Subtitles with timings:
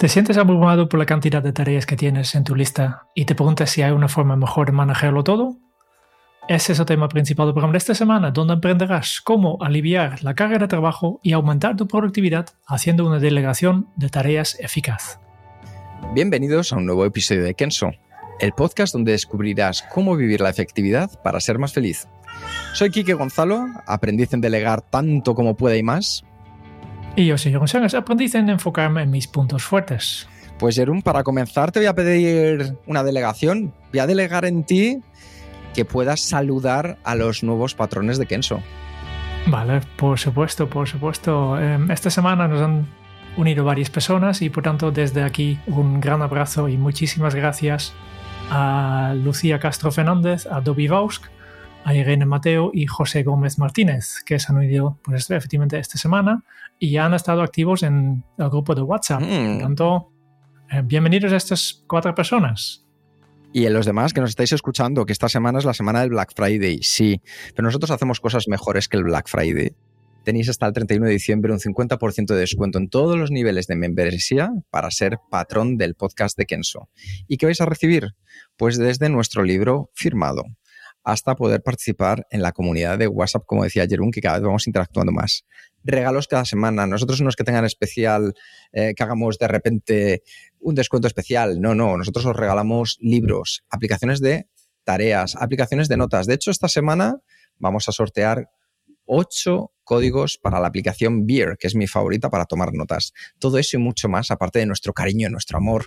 [0.00, 3.34] ¿Te sientes abrumado por la cantidad de tareas que tienes en tu lista y te
[3.34, 5.58] preguntas si hay una forma mejor de manejarlo todo?
[6.48, 10.56] Ese es el tema principal del de esta semana, donde aprenderás cómo aliviar la carga
[10.56, 15.20] de trabajo y aumentar tu productividad haciendo una delegación de tareas eficaz.
[16.14, 17.90] Bienvenidos a un nuevo episodio de Kenso,
[18.38, 22.08] el podcast donde descubrirás cómo vivir la efectividad para ser más feliz.
[22.72, 26.24] Soy Quique Gonzalo, aprendiz en delegar tanto como pueda y más,
[27.16, 30.28] y yo soy González, aprendiz en enfocarme en mis puntos fuertes.
[30.58, 33.72] Pues Jerón, para comenzar te voy a pedir una delegación.
[33.92, 35.00] Voy a delegar en ti
[35.74, 38.60] que puedas saludar a los nuevos patrones de Kenso.
[39.46, 41.58] Vale, por supuesto, por supuesto.
[41.58, 42.86] Em, esta semana nos han
[43.36, 47.94] unido varias personas y por tanto desde aquí un gran abrazo y muchísimas gracias
[48.50, 51.24] a Lucía Castro Fernández, a Dobby Vausk,
[51.84, 56.44] a Irene Mateo y José Gómez Martínez, que se han unido pues, efectivamente esta semana
[56.78, 59.20] y ya han estado activos en el grupo de WhatsApp.
[59.20, 59.60] Por mm.
[59.60, 60.12] tanto,
[60.70, 62.86] eh, bienvenidos a estas cuatro personas.
[63.52, 66.10] Y a los demás que nos estáis escuchando, que esta semana es la semana del
[66.10, 67.20] Black Friday, sí,
[67.54, 69.72] pero nosotros hacemos cosas mejores que el Black Friday.
[70.22, 73.74] Tenéis hasta el 31 de diciembre un 50% de descuento en todos los niveles de
[73.74, 76.88] membresía para ser patrón del podcast de Kenso.
[77.26, 78.08] ¿Y qué vais a recibir?
[78.56, 80.44] Pues desde nuestro libro firmado
[81.02, 84.66] hasta poder participar en la comunidad de WhatsApp, como decía Jerún, que cada vez vamos
[84.66, 85.44] interactuando más.
[85.82, 86.86] Regalos cada semana.
[86.86, 88.34] Nosotros no es que tengan especial,
[88.72, 90.22] eh, que hagamos de repente
[90.58, 91.60] un descuento especial.
[91.60, 91.96] No, no.
[91.96, 94.46] Nosotros os regalamos libros, aplicaciones de
[94.84, 96.26] tareas, aplicaciones de notas.
[96.26, 97.18] De hecho, esta semana
[97.58, 98.50] vamos a sortear
[99.06, 103.12] ocho códigos para la aplicación Beer, que es mi favorita para tomar notas.
[103.38, 105.86] Todo eso y mucho más, aparte de nuestro cariño, nuestro amor.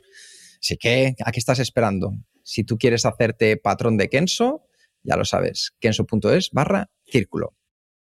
[0.60, 2.14] Así que, ¿a qué estás esperando?
[2.44, 4.64] Si tú quieres hacerte patrón de Kenso,
[5.04, 7.56] ya lo sabes, kenso.es barra círculo.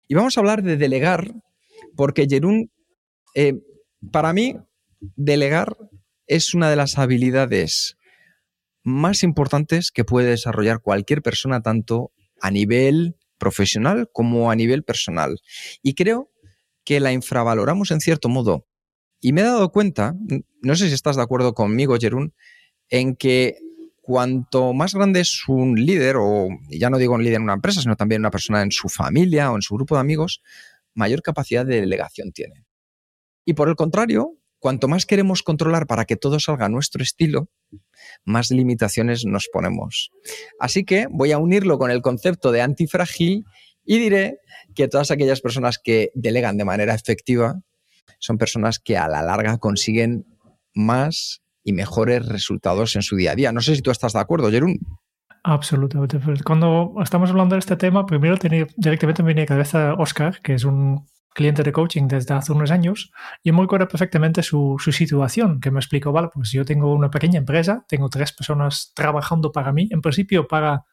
[0.08, 1.32] Y vamos a hablar de delegar,
[1.94, 2.70] porque Jerún,
[3.34, 3.54] eh,
[4.12, 4.56] para mí,
[5.00, 5.76] delegar
[6.26, 7.96] es una de las habilidades
[8.82, 15.40] más importantes que puede desarrollar cualquier persona, tanto a nivel profesional como a nivel personal.
[15.82, 16.30] Y creo
[16.84, 18.66] que la infravaloramos en cierto modo.
[19.20, 20.14] Y me he dado cuenta,
[20.62, 22.34] no sé si estás de acuerdo conmigo, Jerún,
[22.88, 23.58] en que
[24.06, 27.82] cuanto más grande es un líder, o ya no digo un líder en una empresa,
[27.82, 30.42] sino también una persona en su familia o en su grupo de amigos,
[30.94, 32.64] mayor capacidad de delegación tiene.
[33.44, 37.48] Y por el contrario, cuanto más queremos controlar para que todo salga a nuestro estilo,
[38.24, 40.12] más limitaciones nos ponemos.
[40.60, 43.44] Así que voy a unirlo con el concepto de antifrágil
[43.84, 44.38] y diré
[44.76, 47.60] que todas aquellas personas que delegan de manera efectiva
[48.20, 50.26] son personas que a la larga consiguen
[50.74, 53.52] más y mejores resultados en su día a día.
[53.52, 54.78] No sé si tú estás de acuerdo, Jerún.
[55.42, 56.18] Absolutamente.
[56.44, 58.36] Cuando estamos hablando de este tema, primero
[58.76, 61.04] directamente me viene a cabeza Oscar, que es un
[61.34, 63.10] cliente de coaching desde hace unos años,
[63.42, 67.10] y me acuerdo perfectamente su, su, situación, que me explicó, vale, pues yo tengo una
[67.10, 70.84] pequeña empresa, tengo tres personas trabajando para mí, en principio para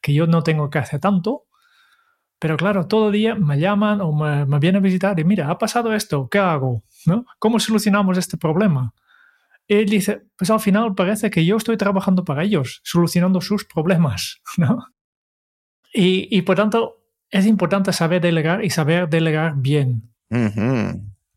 [0.00, 1.44] que yo no tengo que hacer tanto,
[2.38, 5.58] pero claro, todo día me llaman o me, me vienen a visitar y mira, ha
[5.58, 6.84] pasado esto, ¿qué hago?
[7.06, 7.24] ¿No?
[7.38, 8.94] ¿Cómo solucionamos este problema?
[9.68, 14.40] Él dice, pues al final parece que yo estoy trabajando para ellos, solucionando sus problemas,
[14.56, 14.86] ¿no?
[15.92, 16.98] Y, y por tanto,
[17.30, 20.14] es importante saber delegar y saber delegar bien.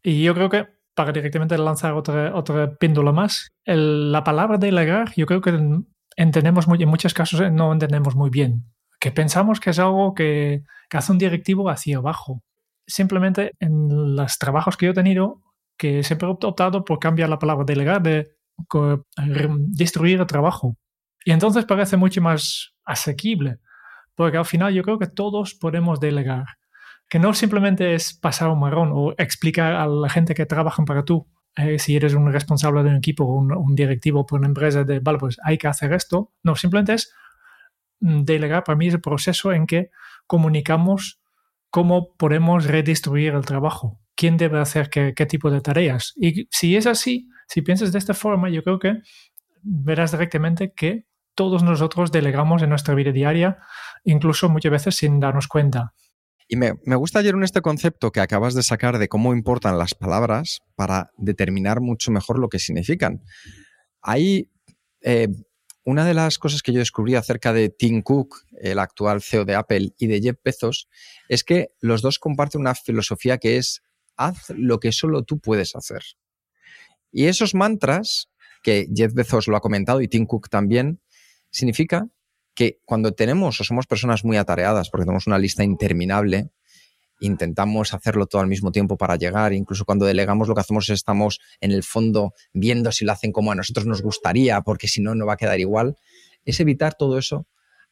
[0.03, 5.25] Y yo creo que, para directamente lanzar otra, otra píndula más, la palabra delegar, yo
[5.25, 5.81] creo que
[6.15, 8.65] entendemos muy, en muchos casos eh, no entendemos muy bien.
[8.99, 12.43] Que pensamos que es algo que, que hace un directivo hacia abajo.
[12.87, 15.41] Simplemente en los trabajos que yo he tenido,
[15.81, 18.35] que siempre he optado por cambiar la palabra delegar de
[19.69, 20.77] destruir el trabajo.
[21.25, 23.57] Y entonces parece mucho más asequible,
[24.13, 26.45] porque al final yo creo que todos podemos delegar,
[27.09, 31.03] que no simplemente es pasar un marrón o explicar a la gente que trabajan para
[31.03, 34.49] tú, eh, si eres un responsable de un equipo o un, un, directivo por una
[34.49, 36.31] empresa, de, vale, pues hay que hacer esto.
[36.43, 37.11] No, simplemente es
[38.01, 39.89] mm, delegar, para mí es el proceso en que
[40.27, 41.19] comunicamos
[41.71, 46.13] cómo podemos redistribuir el trabajo quién debe hacer qué, tipo de tareas.
[46.15, 49.01] Y si es así, si piensas de esta forma, yo creo que
[49.63, 53.57] verás directamente que todos nosotros delegamos en nuestra vida diaria,
[54.03, 55.95] incluso muchas veces sin darnos cuenta.
[56.47, 59.95] Y me, gusta ayer un este concepto que acabas de sacar de cómo importan las
[59.95, 63.23] palabras para determinar mucho mejor lo que significan.
[64.03, 64.51] Hay
[65.01, 65.29] eh,
[65.83, 69.55] una de las cosas que yo descubrí acerca de Tim Cook, el actual CEO de
[69.55, 70.89] Apple, y de Jeff Bezos,
[71.27, 73.81] es que los dos comparten una filosofía que es
[74.25, 76.01] haz lo que solo tú puedes hacer.
[77.11, 78.29] Y esos mantras,
[78.63, 81.01] que Jeff Bezos lo ha comentado y Tim Cook también,
[81.49, 82.07] significa
[82.53, 86.51] que cuando tenemos o somos personas muy atareadas, porque tenemos una lista interminable,
[87.19, 90.95] intentamos hacerlo todo al mismo tiempo para llegar, incluso cuando delegamos lo que hacemos es
[90.95, 95.01] estamos en el fondo viendo si lo hacen como a nosotros nos gustaría, porque si
[95.01, 95.95] no, no va a quedar igual,
[96.45, 97.47] es evitar todo eso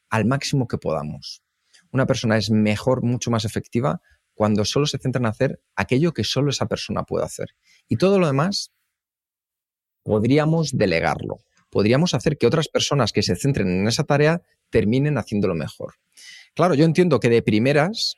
[0.09, 1.43] al máximo que podamos.
[1.91, 4.01] Una persona es mejor, mucho más efectiva
[4.39, 7.49] cuando solo se centra en hacer aquello que solo esa persona puede hacer.
[7.89, 8.71] Y todo lo demás
[10.01, 11.39] podríamos delegarlo
[11.69, 15.95] podríamos hacer que otras personas que se centren en esa tarea terminen haciéndolo mejor.
[16.55, 18.15] Claro, yo entiendo que de primeras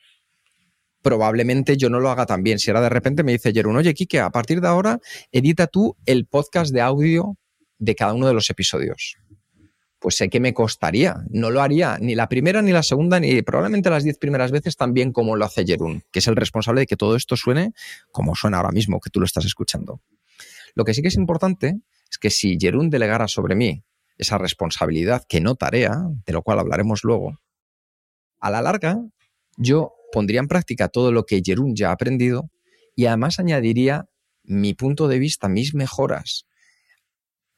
[1.02, 2.60] probablemente yo no lo haga tan bien.
[2.60, 5.00] Si ahora de repente me dice Jerón, oye, Kike, a partir de ahora
[5.32, 7.38] edita tú el podcast de audio
[7.78, 9.18] de cada uno de los episodios.
[10.02, 11.24] Pues sé que me costaría.
[11.30, 14.76] No lo haría ni la primera, ni la segunda, ni probablemente las diez primeras veces
[14.76, 17.74] tan bien como lo hace Jerún, que es el responsable de que todo esto suene
[18.12, 20.02] como suena ahora mismo, que tú lo estás escuchando.
[20.74, 23.84] Lo que sí que es importante es que si Jerún delegara sobre mí
[24.18, 25.96] esa responsabilidad que no tarea,
[26.26, 27.40] de lo cual hablaremos luego,
[28.40, 29.00] a la larga
[29.56, 32.50] yo pondría en práctica todo lo que Jerún ya ha aprendido
[32.96, 34.08] y además añadiría
[34.44, 36.48] mi punto de vista, mis mejoras.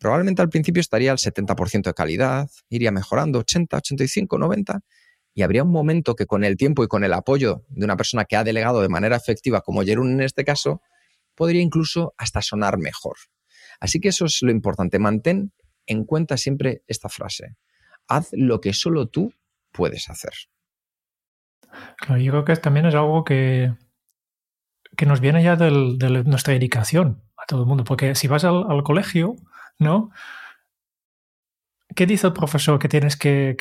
[0.04, 4.82] Probablemente al principio estaría al 70% de calidad, iría mejorando 80, 85, 90
[5.34, 8.26] y habría un momento que con el tiempo y con el apoyo de una persona
[8.26, 10.82] que ha delegado de manera efectiva como Jerún en este caso,
[11.36, 13.16] podría incluso hasta sonar mejor.
[13.80, 15.00] Así que eso es lo importante.
[15.00, 15.54] Mantén
[15.86, 17.56] en cuenta siempre esta frase.
[18.10, 19.34] Haz lo que solo tú
[19.72, 20.34] puedes hacer.
[22.00, 23.74] Claro, yo creo que también es algo que,
[24.98, 25.72] que nos viene ya de
[26.26, 27.86] nuestra dedicación a todo el mundo.
[27.86, 29.38] Porque si vas al, colegio,
[29.80, 30.12] ¿no?
[31.96, 33.56] ¿Qué dice el profesor que tienes que,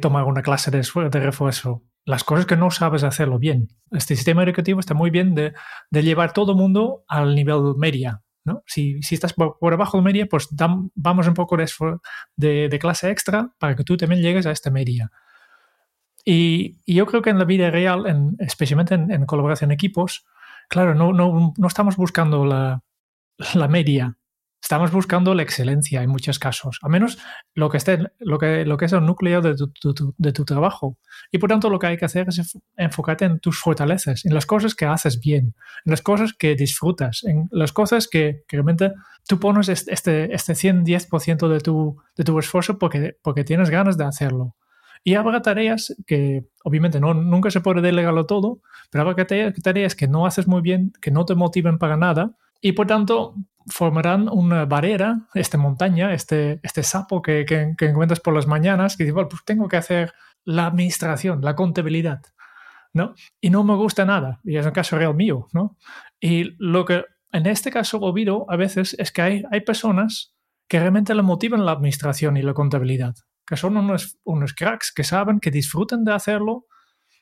[0.00, 0.78] tomar una clase de,
[1.10, 1.84] de, refuerzo?
[2.04, 3.68] Las cosas que no sabes hacerlo bien.
[3.90, 5.54] Este sistema educativo está muy bien de,
[5.90, 8.22] de llevar todo el mundo al nivel media,
[8.66, 10.48] si, estás por, abajo de media, pues
[10.94, 15.10] vamos un poco de, de, clase extra para que tú también llegues a esta media.
[16.24, 20.26] Y, yo creo que en la vida real, especialmente en, colaboración en equipos,
[20.68, 22.82] claro, no, no, no estamos buscando la,
[23.54, 24.16] la media,
[24.68, 27.16] Estamos buscando la excelencia en muchos casos, al menos
[27.54, 30.98] lo que, esté, lo que, lo que es el núcleo de tu, de tu, trabajo.
[31.32, 34.44] Y por tanto lo que hay que hacer es enfocarte en tus fortalezas, en las
[34.44, 35.54] cosas que haces bien,
[35.86, 38.92] en las cosas que disfrutas, en las cosas que, realmente
[39.26, 44.04] tú pones este, este 110% de tu, de tu esfuerzo porque, porque tienes ganas de
[44.04, 44.54] hacerlo.
[45.02, 48.60] Y habrá tareas que, obviamente, no, nunca se puede delegarlo todo,
[48.90, 52.72] pero habrá tareas que no haces muy bien, que no te motiven para nada, y
[52.72, 53.34] por tanto
[53.70, 59.04] formarán una barrera, esta montaña, este, este sapo que, que, encuentras por las mañanas, que
[59.04, 60.12] dice, bueno, pues tengo que hacer
[60.44, 62.22] la administración, la contabilidad,
[62.92, 63.14] ¿no?
[63.40, 65.76] Y no me gusta nada, y es un caso real mío, ¿no?
[66.20, 70.34] Y lo que en este caso olvido a veces es que hay, hay personas
[70.68, 73.14] que realmente le motivan la administración y la contabilidad,
[73.46, 76.66] que son unos, unos cracks que saben, que disfrutan de hacerlo,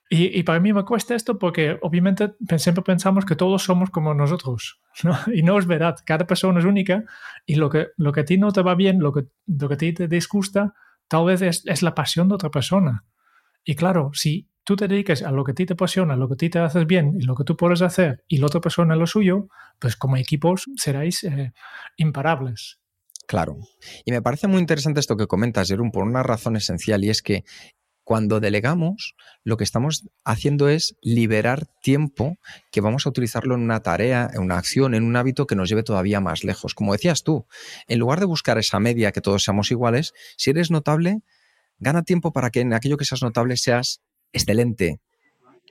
[0.08, 4.80] y, para mí me cuesta esto porque obviamente siempre pensamos que todos somos como nosotros,
[5.02, 5.18] ¿no?
[5.32, 7.04] Y no es verdad, cada persona es única
[7.44, 9.74] y lo que, lo que a ti no te va bien, lo que, lo que
[9.74, 10.74] a ti te disgusta,
[11.08, 13.04] tal vez es, es la pasión de otra persona.
[13.64, 16.28] Y claro, si tú te dedicas a lo que a ti te apasiona, a lo
[16.28, 18.60] que a ti te haces bien y lo que tú puedes hacer y la otra
[18.60, 19.48] persona lo suyo,
[19.80, 21.52] pues como equipos seréis eh,
[21.96, 22.78] imparables.
[23.26, 23.58] Claro.
[24.04, 27.22] Y me parece muy interesante esto que comentas, Jerón, por una razón esencial y es
[27.22, 27.44] que
[28.06, 32.36] cuando delegamos, lo que estamos haciendo es liberar tiempo
[32.70, 35.68] que vamos a utilizarlo en una tarea, en una acción, en un hábito que nos
[35.68, 36.72] lleve todavía más lejos.
[36.72, 37.48] Como decías tú,
[37.88, 41.22] en lugar de buscar esa media que todos seamos iguales, si eres notable,
[41.80, 45.00] gana tiempo para que en aquello que seas notable seas excelente.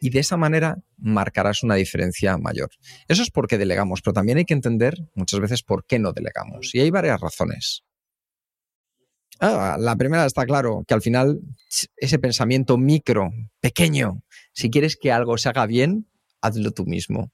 [0.02, 2.70] Y de esa manera marcarás una diferencia mayor.
[3.08, 6.76] Eso es porque delegamos, pero también hay que entender muchas veces por qué no delegamos.
[6.76, 7.85] Y hay varias razones.
[9.40, 11.40] Ah, la primera está claro, que al final
[11.98, 14.22] ese pensamiento micro, pequeño,
[14.54, 16.08] si quieres que algo se haga bien,
[16.42, 17.32] hazlo tú mismo.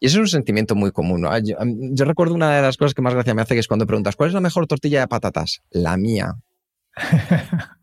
[0.00, 1.26] Y eso es un sentimiento muy común.
[1.44, 4.16] Yo, recuerdo una de las cosas que más gracia me hace, que es cuando preguntas,
[4.16, 5.62] ¿cuál es la mejor tortilla de patatas?
[5.70, 6.34] La mía.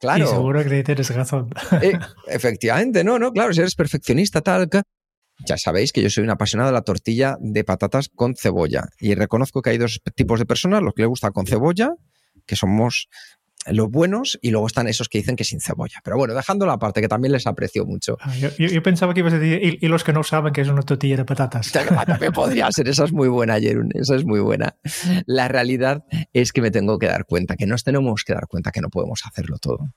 [0.00, 0.24] claro.
[0.24, 1.50] Y seguro que tienes razón.
[1.82, 1.92] Eh,
[2.26, 4.68] efectivamente, no, no, claro, si eres perfeccionista, tal,
[5.46, 8.88] ya sabéis que yo soy un apasionado de la tortilla de patatas con cebolla.
[8.98, 11.94] Y reconozco que hay dos tipos de personas, los que le gusta con cebolla
[12.48, 13.08] que somos
[13.66, 16.00] los buenos y luego están esos que dicen que sin cebolla.
[16.02, 18.16] Pero bueno, dejando la parte que también les aprecio mucho.
[18.20, 20.82] Ah, yo, pensaba que ibas a decir, y, los que no saben que es una
[20.82, 21.72] tortilla de patatas.
[22.06, 24.76] También podría ser, esa es muy buena, Jerun, esa es muy buena.
[25.26, 28.70] La realidad es que me tengo que dar cuenta, que nos tenemos que dar cuenta
[28.70, 29.92] que no podemos hacerlo todo.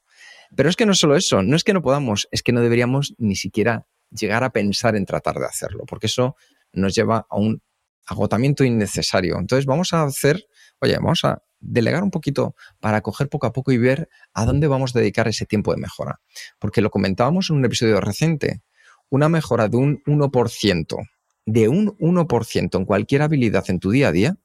[0.55, 3.15] Pero es que no solo eso, no es que no podamos, es que no deberíamos
[3.17, 6.35] ni siquiera llegar a pensar en tratar de hacerlo, porque eso
[6.73, 7.61] nos lleva a un
[8.05, 9.37] agotamiento innecesario.
[9.39, 10.43] Entonces vamos a hacer,
[10.81, 14.67] oye, vamos a delegar un poquito para coger poco a poco y ver a dónde
[14.67, 16.19] vamos a dedicar ese tiempo de mejora.
[16.59, 18.61] Porque lo comentábamos en un episodio reciente,
[19.09, 21.09] una mejora de un 1%,
[21.45, 24.37] de un 1% en cualquier habilidad en tu día a día,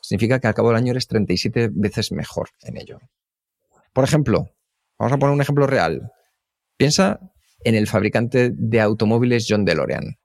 [0.00, 2.98] significa que al cabo del año eres 37 veces mejor en ello.
[3.92, 4.50] Por ejemplo,
[4.98, 6.12] vamos a poner un ejemplo real.
[6.76, 7.20] Piensa
[7.64, 10.18] en el fabricante de automóviles John DeLorean.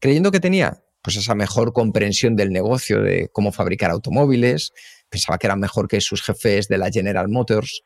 [0.00, 4.72] Creyendo que tenía pues esa mejor comprensión del negocio de cómo fabricar automóviles,
[5.10, 7.82] pensaba que era mejor que sus jefes de la General Motors.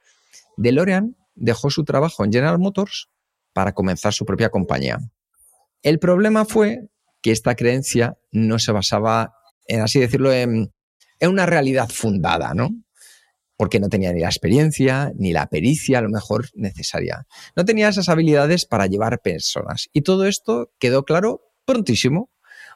[0.56, 3.08] DeLorean dejó su trabajo en General Motors
[3.52, 4.98] para comenzar su propia compañía.
[5.82, 6.88] El problema fue
[7.22, 9.34] que esta creencia no se basaba
[9.66, 10.72] en, así decirlo, en,
[11.20, 12.68] una realidad fundada, ¿no?
[13.56, 17.26] Porque no tenía ni la experiencia, ni la pericia, a lo mejor necesaria.
[17.56, 19.88] No tenía esas habilidades para llevar personas.
[19.94, 22.30] Y todo esto quedó claro prontísimo,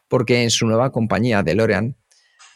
[0.08, 1.98] porque en su nueva compañía, DeLorean,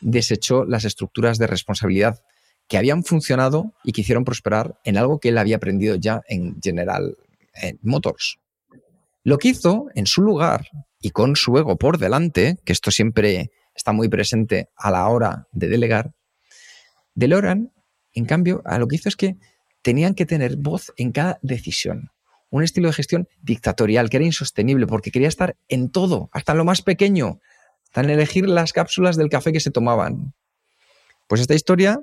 [0.02, 2.20] desechó las estructuras de responsabilidad
[2.68, 6.60] que habían funcionado y que hicieron prosperar en algo que él había aprendido ya en
[6.62, 7.16] General
[7.82, 8.38] Motors.
[9.24, 10.68] Lo que hizo en su lugar
[11.00, 15.48] y con su ego por delante, que esto siempre está muy presente a la hora
[15.52, 16.12] de delegar,
[17.14, 17.72] DeLorean,
[18.14, 19.36] en cambio, a lo que hizo es que
[19.82, 22.10] tenían que tener voz en cada decisión.
[22.50, 26.58] Un estilo de gestión dictatorial que era insostenible porque quería estar en todo, hasta en
[26.58, 27.40] lo más pequeño,
[28.00, 30.34] en elegir las cápsulas del café que se tomaban.
[31.28, 32.00] Pues esta historia,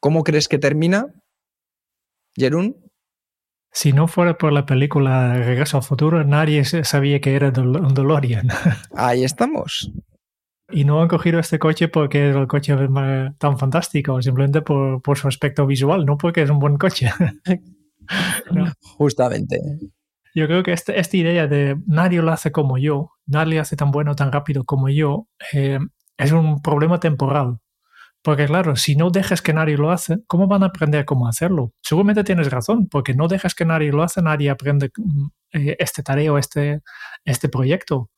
[0.00, 1.06] ¿cómo crees que termina?
[2.36, 2.76] Jerún.
[3.72, 8.48] Si no fuera por la película Regreso al Futuro, nadie sabía que era un DeLorean.
[8.94, 9.90] Ahí estamos.
[10.70, 12.74] Y no han cogido este coche porque es el coche
[13.38, 17.10] tan fantástico, simplemente por, su aspecto visual, no porque es un buen coche.
[18.80, 19.58] Justamente.
[20.34, 23.90] Yo creo que este, esta idea de nadie lo hace como yo, nadie hace tan
[23.90, 25.78] bueno, tan rápido como yo, eh,
[26.16, 27.58] es un problema temporal.
[28.22, 31.72] Porque claro, si no dejas que nadie lo hace, ¿cómo van a aprender cómo hacerlo?
[31.82, 36.02] Seguramente tienes razón, porque no dejas que nadie lo hace, nadie aprende mm, eh, este
[36.04, 36.82] tarea o este,
[37.24, 38.10] este proyecto.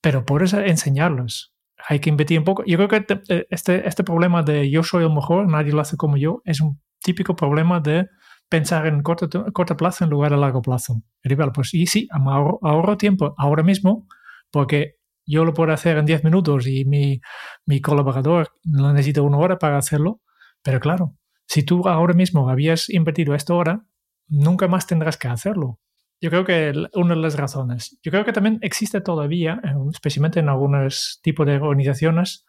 [0.00, 1.52] Pero por eso enseñarlos.
[1.88, 2.64] Hay que invertir un poco.
[2.64, 5.96] Yo creo que eh, este, este problema de yo soy el mejor, nadie lo hace
[5.96, 8.08] como yo, es un típico problema de
[8.48, 11.02] pensar en corto, corto plazo en lugar de largo plazo.
[11.22, 14.06] Rival, pues y sí, ahorro, tiempo ahora mismo
[14.50, 17.20] porque yo lo puedo hacer en 10 minutos y mi,
[17.64, 20.20] mi colaborador necesita una hora para hacerlo,
[20.62, 23.84] pero claro, si tú ahora mismo habías invertido esta hora,
[24.28, 25.80] nunca más tendrás que hacerlo.
[26.20, 27.98] Yo creo que una de las razones.
[28.02, 29.60] Yo creo que también existe todavía,
[29.92, 32.46] especialmente en algunos tipos de organizaciones,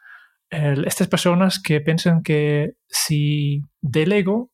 [0.49, 4.51] estas personas que piensan que si delego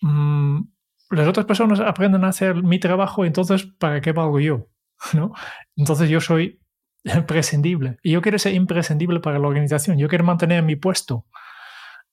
[0.00, 0.62] Mm,
[1.10, 4.68] las otras personas aprenden a hacer mi trabajo, entonces, ¿para qué valgo yo?
[5.14, 5.32] ¿No?
[5.76, 6.60] Entonces yo soy
[7.04, 7.98] imprescindible.
[8.02, 9.98] Y yo quiero ser imprescindible para la organización.
[9.98, 11.26] Yo quiero mantener mi puesto.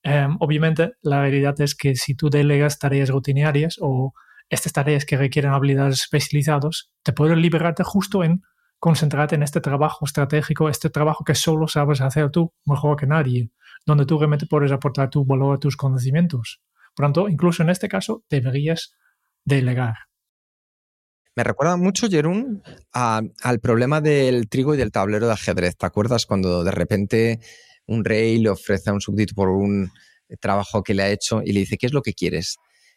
[0.02, 4.12] Em, obviamente, la realidad es que si tú delegas tareas rutinarias o
[4.50, 8.42] estas tareas que requieren habilidades especializadas, te puedes liberarte justo en
[8.78, 13.50] concentrarte en este trabajo estratégico, este trabajo que solo sabes hacer tú mejor que nadie,
[13.86, 16.60] donde tú realmente puedes aportar tu valor tus conocimientos.
[16.94, 18.94] Pronto, incluso en este caso, deberías
[19.44, 19.94] delegar.
[21.36, 25.76] Me recuerda mucho, Jerún, al problema del trigo y del tablero de ajedrez.
[25.76, 27.40] ¿Te acuerdas cuando de repente
[27.86, 29.90] un rey le ofrece a un súbdito por un
[30.40, 32.56] trabajo que le ha hecho y le dice, ¿qué es lo que quieres?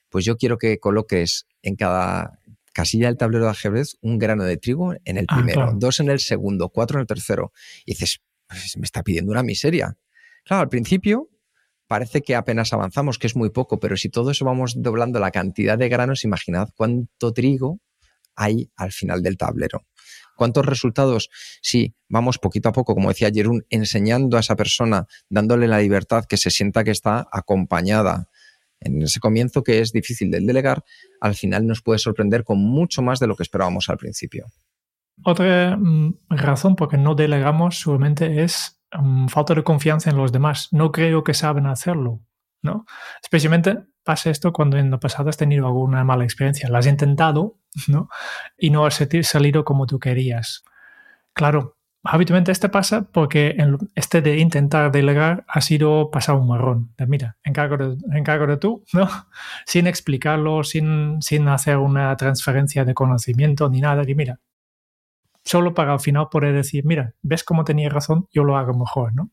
[0.09, 2.39] Pues yo quiero que coloques en cada
[2.73, 6.09] casilla del tablero de ajedrez un grano de trigo en el ah, primero, dos en
[6.09, 7.51] el segundo, cuatro en el tercero.
[7.85, 9.97] Y dices, pues me está pidiendo una miseria.
[10.43, 11.29] Claro, al principio
[11.87, 15.31] parece que apenas avanzamos, que es muy poco, pero si todo eso vamos doblando la
[15.31, 17.79] cantidad de granos, imaginad cuánto trigo
[18.35, 19.85] hay al final del tablero.
[20.35, 21.29] ¿Cuántos resultados?
[21.61, 26.25] Sí, vamos poquito a poco, como decía Jerún, enseñando a esa persona, dándole la libertad,
[26.25, 28.29] que se sienta que está acompañada.
[28.79, 30.83] En ese comienzo que es difícil de delegar,
[31.19, 34.45] al final nos puede sorprender con mucho más de lo que esperábamos al principio.
[35.23, 40.31] Otra mm, razón por qué no delegamos solamente es Mm, falta de confianza en los
[40.31, 40.69] demás.
[40.71, 42.21] No creo que saben hacerlo,
[42.61, 42.85] ¿no?
[43.21, 46.69] Especialmente pasa esto cuando en el pasado has tenido alguna mala experiencia.
[46.69, 48.09] La has intentado, ¿no?
[48.57, 50.63] Y no has salido como tú querías.
[51.33, 53.57] Claro, habitualmente este pasa porque
[53.95, 56.93] este de intentar delegar ha sido pasar un marrón.
[56.97, 59.09] De, mira, encargo de, encargo de tú, ¿no?
[59.65, 64.03] Sin explicarlo, sin, sin hacer una transferencia de conocimiento ni nada.
[64.07, 64.39] Y mira,
[65.47, 69.13] solo para al final poder decir, mira, ves cómo tenía razón, yo lo hago mejor,
[69.15, 69.31] ¿no?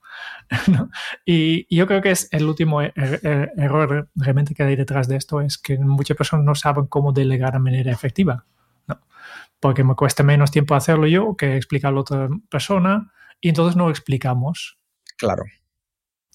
[1.26, 5.16] Y, yo creo que es el último er, er, error realmente que hay detrás de
[5.16, 8.44] esto, es que muchas personas no saben cómo delegar de manera efectiva,
[8.86, 9.00] ¿no?
[9.58, 13.90] Porque me cuesta menos tiempo hacerlo yo que explicarlo a otra persona y entonces no
[13.90, 14.78] explicamos.
[15.16, 15.42] Claro.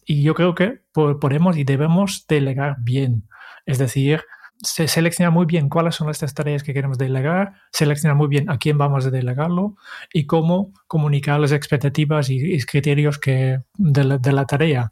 [0.06, 3.30] Y yo creo que podemos y debemos delegar bien.
[3.66, 4.24] Es decir,
[4.62, 8.58] se selecciona muy bien cuáles son estas tareas que queremos delegar, selecciona muy bien a
[8.58, 9.78] quién vamos a delegarlo
[10.14, 14.92] y cómo comunicar las expectativas y, criterios que, de, la, tarea.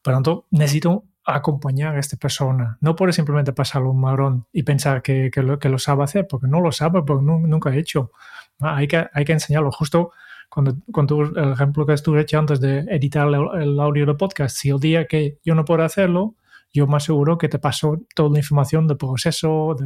[0.00, 2.78] Por lo tanto, necesito acompañar a esta persona.
[2.80, 6.46] No puede simplemente pasarlo un marrón y pensar que, lo, que lo sabe hacer, porque
[6.46, 8.12] no lo sabe, porque nunca ha hecho.
[8.60, 9.70] Ah, hay que, hay que enseñarlo.
[9.70, 10.12] Justo
[10.48, 14.56] cuando, cuando el ejemplo que estuve hecho antes de editar el, el audio del podcast,
[14.56, 16.34] si el día que yo no puedo hacerlo,
[16.72, 19.76] yo más seguro que te paso toda la información del proceso,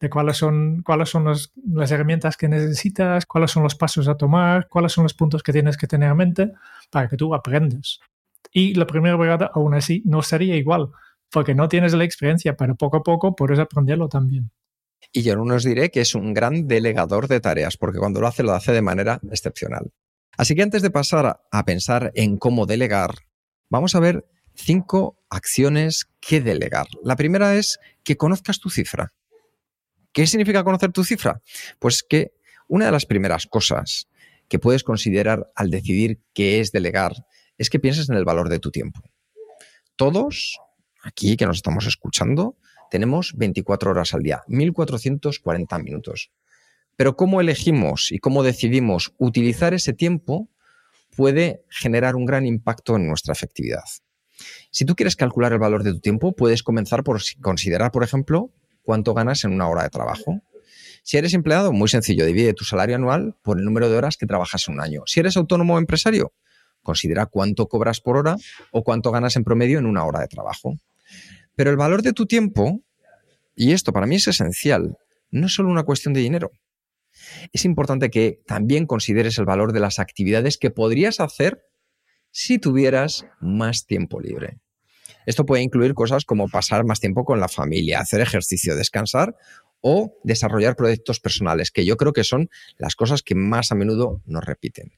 [0.00, 4.68] de, cuáles son, cuáles son las herramientas que necesitas, cuáles son los pasos a tomar,
[4.68, 6.52] cuáles son los puntos que tienes que tener en mente
[6.90, 8.00] para que tú aprendas.
[8.50, 10.90] Y la primera vez aún así no sería igual,
[11.30, 14.50] porque no tienes la experiencia, pero poco a poco puedes aprenderlo también.
[15.12, 18.26] Y yo no os diré que es un gran delegador de tareas, porque cuando lo
[18.26, 19.90] hace, lo hace de manera excepcional.
[20.38, 23.10] Así que antes de pasar a pensar en cómo delegar,
[23.68, 26.86] vamos a ver cinco acciones que delegar.
[27.02, 29.12] La primera es que conozcas tu cifra.
[30.12, 31.40] ¿Qué significa conocer tu cifra?
[31.78, 32.32] Pues que
[32.68, 34.08] una de las primeras cosas
[34.48, 37.12] que puedes considerar al decidir qué es delegar
[37.56, 39.00] es que pienses en el valor de tu tiempo.
[39.96, 40.58] Todos,
[41.02, 42.56] aquí que nos estamos escuchando,
[42.90, 46.30] tenemos 24 horas al día, 1440 minutos.
[46.96, 50.50] Pero cómo elegimos y cómo decidimos utilizar ese tiempo
[51.16, 53.84] puede generar un gran impacto en nuestra efectividad.
[54.70, 58.50] Si tú quieres calcular el valor de tu tiempo, puedes comenzar por considerar, por ejemplo,
[58.82, 60.40] cuánto ganas en una hora de trabajo.
[61.02, 64.26] Si eres empleado, muy sencillo, divide tu salario anual por el número de horas que
[64.26, 65.02] trabajas en un año.
[65.06, 66.32] Si eres autónomo o empresario,
[66.82, 68.36] considera cuánto cobras por hora
[68.70, 70.76] o cuánto ganas en promedio en una hora de trabajo.
[71.56, 72.80] Pero el valor de tu tiempo,
[73.54, 74.96] y esto para mí es esencial,
[75.30, 76.50] no es solo una cuestión de dinero.
[77.52, 81.62] Es importante que también consideres el valor de las actividades que podrías hacer
[82.32, 84.58] si tuvieras más tiempo libre.
[85.26, 89.36] Esto puede incluir cosas como pasar más tiempo con la familia, hacer ejercicio, descansar
[89.80, 94.22] o desarrollar proyectos personales, que yo creo que son las cosas que más a menudo
[94.26, 94.92] nos repiten.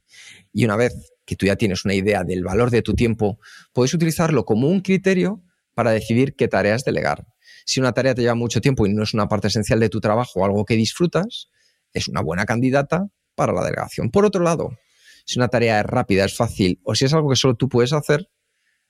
[0.53, 3.39] Y una vez que tú ya tienes una idea del valor de tu tiempo,
[3.73, 5.43] puedes utilizarlo como un criterio
[5.75, 7.27] para decidir qué tareas delegar.
[7.67, 10.01] Si una tarea te lleva mucho tiempo y no es una parte esencial de tu
[10.01, 11.49] trabajo o algo que disfrutas,
[11.93, 14.11] es una buena candidata para la delegación.
[14.11, 14.77] Por otro lado,
[15.25, 17.93] si una tarea es rápida, es fácil, o si es algo que solo tú puedes
[17.93, 18.29] hacer,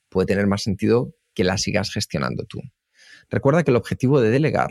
[0.09, 2.61] puede tener más sentido que la sigas gestionando tú.
[3.31, 4.71] Recuerda que el objetivo de delegar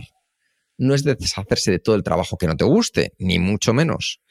[0.77, 4.21] no es deshacerse de todo el trabajo que no te guste, ni mucho menos.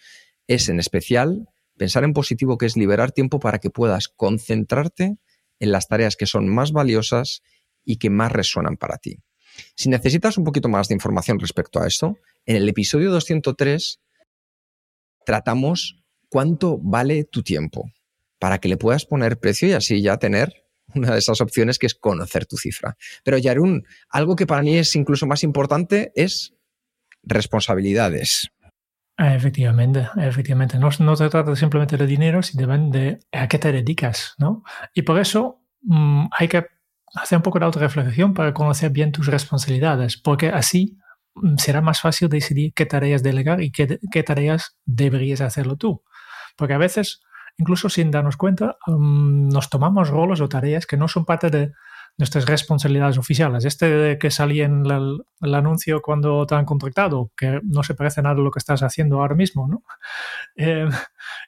[0.46, 5.16] Es en especial pensar en positivo, que es liberar tiempo para que puedas concentrarte
[5.58, 7.42] en las tareas que son más valiosas
[7.84, 9.18] y que más resuenan para ti.
[9.76, 12.16] Si necesitas un poquito más de información respecto a esto,
[12.46, 14.00] en el episodio 203
[15.24, 16.01] tratamos
[16.32, 17.90] cuánto vale tu tiempo
[18.38, 20.64] para que le puedas poner precio y así ya tener
[20.94, 22.96] una de esas opciones que es conocer tu cifra.
[23.22, 26.54] Pero Yarun, algo que para mí es incluso más importante es
[27.22, 28.48] responsabilidades.
[29.18, 30.78] Efectivamente, efectivamente.
[30.78, 34.64] No, no se trata simplemente de dinero, sino de a qué te dedicas, ¿no?
[34.94, 36.64] Y por eso mm, hay que
[37.14, 40.98] hacer un poco de autorreflexión para conocer bien tus responsabilidades, porque así
[41.34, 46.02] mm, será más fácil decidir qué tareas delegar y qué, qué tareas deberías hacerlo tú.
[46.56, 47.22] Porque a veces,
[47.56, 51.72] incluso sin darnos cuenta, nos tomamos roles o tareas que no son parte de
[52.18, 53.64] nuestras responsabilidades oficiales.
[53.64, 58.34] Este que salía en el, anuncio cuando te han contratado, que no se parece nada
[58.34, 59.84] a lo que estás haciendo ahora mismo, ¿no?
[60.56, 60.86] Eh,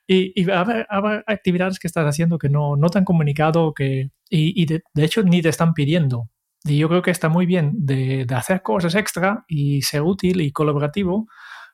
[0.07, 0.87] y, y habrá,
[1.27, 5.23] actividades que estás haciendo que no, no te han comunicado que, y, de, de, hecho
[5.23, 6.31] ni te están pidiendo.
[6.65, 10.41] Y yo creo que está muy bien de, de hacer cosas extra y ser útil
[10.41, 11.29] y colaborativo,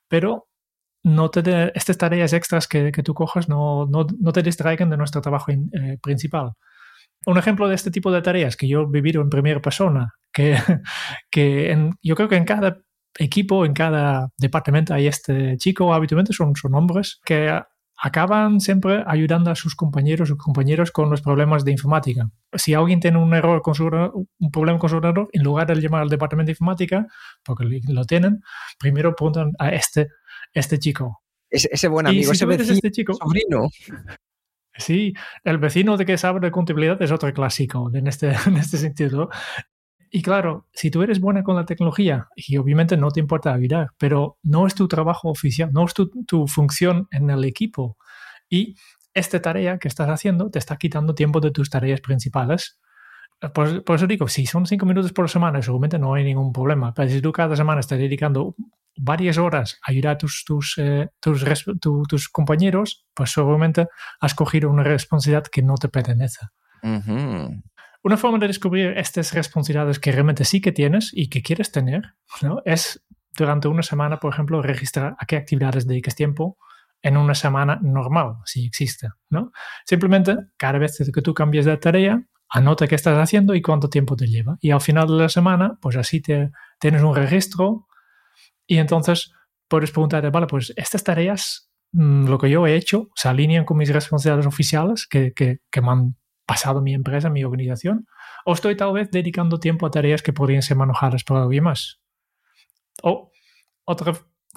[0.09, 0.49] pero
[1.03, 5.51] no te estas tareas extras que, tú cojas no, no, te distraigan de nuestro trabajo
[5.53, 6.53] eh, principal.
[7.27, 10.57] Un ejemplo de este tipo de tareas que yo he vivido en primera persona, que,
[11.31, 12.79] que yo creo que en cada
[13.19, 17.61] equipo, en cada departamento hay este chico, habitualmente son, son hombres, que
[18.03, 22.31] acaban siempre ayudando a sus compañeros o compañeros con los problemas de informática.
[22.55, 25.81] Si alguien tiene un error con su un problema con su ordenador, en lugar de
[25.81, 27.07] llamar al departamento de informática,
[27.45, 28.41] porque lo tienen,
[28.79, 30.09] primero preguntan a este
[30.53, 31.23] este chico.
[31.51, 33.69] ese buen amigo, ese vecino, este chico, sobrino.
[34.81, 35.13] Sí,
[35.45, 39.29] el vecino de que sabe de contabilidad es otro clásico en este, en este sentido.
[40.11, 43.91] Y claro, si tú eres buena con la tecnología, y obviamente no te importa ayudar,
[43.99, 47.97] pero no es tu trabajo oficial, no es tu, tu función en el equipo.
[48.49, 48.75] Y
[49.15, 52.81] esta tarea que estás haciendo te está quitando tiempo de tus tareas principales.
[53.55, 56.93] Por, por, eso digo, si son cinco minutos por semana, seguramente no hay ningún problema.
[56.93, 58.55] Pero si tú cada semana estás dedicando
[58.97, 61.45] varias horas a ayudar a tus, tus, eh, tus,
[61.81, 63.87] tu, tus, compañeros, pues seguramente
[64.21, 66.47] has cogido una responsabilidad que no te pertenece.
[66.83, 67.63] Uh -huh.
[68.03, 72.15] Una forma de descubrir estas responsabilidades que realmente sí que tienes y que quieres tener
[72.41, 72.63] ¿no?
[72.65, 73.05] es
[73.37, 76.57] durante una semana, por ejemplo, registrar a qué actividades dedicas tiempo
[77.03, 79.09] en una semana normal, si existe.
[79.29, 79.53] ¿no?
[79.85, 84.17] Simplemente, cada vez que tú cambies de tarea, anota qué estás haciendo y cuánto tiempo
[84.17, 84.59] te lleva.
[84.61, 87.87] Y al final de la semana, pues así te, tienes un registro
[88.67, 89.33] y entonces
[89.69, 93.79] puedes preguntarte, vale, pues estas tareas, mmm, lo que yo he hecho, se alinean con
[93.79, 98.07] mis responsabilidades oficiales que, que, que me han pasado mi empresa, mi organización,
[98.45, 102.01] o estoy tal vez dedicando tiempo a tareas que podrían ser manejadas por alguien más.
[103.03, 103.31] O
[103.85, 104.15] otra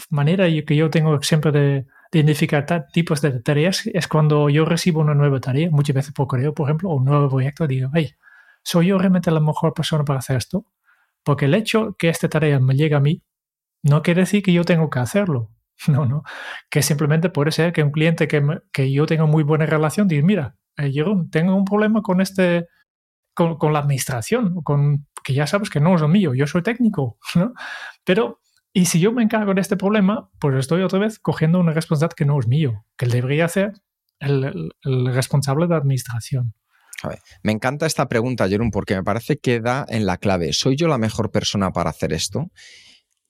[0.10, 5.02] manera que yo tengo siempre de, de identificar tipos de tareas es cuando yo recibo
[5.02, 8.14] una nueva tarea, muchas veces por correo, por ejemplo, o un nuevo proyecto, digo, hey,
[8.64, 10.66] ¿soy yo realmente la mejor persona para hacer esto?
[11.24, 13.24] Porque el hecho que esta tarea me llegue a mí
[13.82, 15.50] no quiere decir que yo tengo que hacerlo.
[15.88, 16.24] No, no.
[16.70, 20.08] Que simplemente puede ser que un cliente que, me, que yo tenga muy buena relación
[20.08, 22.68] diga, mira, eh, Jeroen, tengo un problema con este,
[23.34, 26.62] con, con, la administración, con, que ya sabes que no es lo mío, yo soy
[26.62, 27.54] técnico, ¿no?
[28.04, 28.40] Pero,
[28.74, 32.16] y si yo me encargo de este problema, pues estoy otra vez cogiendo una responsabilidad
[32.16, 33.74] que no es mío, que debería ser
[34.20, 36.54] el, el, el responsable de administración.
[37.08, 40.54] Ver, me encanta esta pregunta, Jerón, porque me parece que da en la clave.
[40.54, 42.50] ¿Soy yo la mejor persona para hacer esto?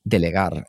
[0.04, 0.68] Delegar.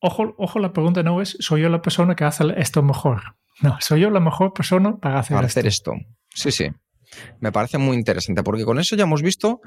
[0.00, 3.36] Ojo, ojo, la pregunta no es, ¿soy yo la persona que hace esto mejor?
[3.60, 5.60] No, soy yo la mejor persona para hacer, para esto.
[5.60, 5.92] hacer esto.
[6.34, 6.70] Sí, sí.
[7.40, 9.60] Me parece muy interesante porque con eso ya hemos visto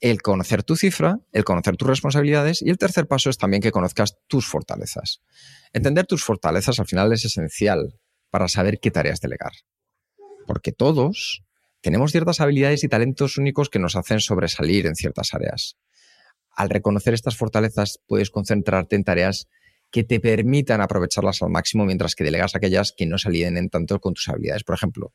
[0.00, 3.72] el conocer tu cifra, el conocer tus responsabilidades y el tercer paso es también que
[3.72, 5.20] conozcas tus fortalezas.
[5.72, 7.98] Entender tus fortalezas al final es esencial
[8.30, 9.52] para saber qué tareas delegar.
[10.46, 11.44] Porque todos
[11.82, 15.76] tenemos ciertas habilidades y talentos únicos que nos hacen sobresalir en ciertas áreas.
[16.54, 19.48] Al reconocer estas fortalezas puedes concentrarte en tareas
[19.90, 24.00] que te permitan aprovecharlas al máximo mientras que delegas aquellas que no se en tanto
[24.00, 24.64] con tus habilidades.
[24.64, 25.12] Por ejemplo,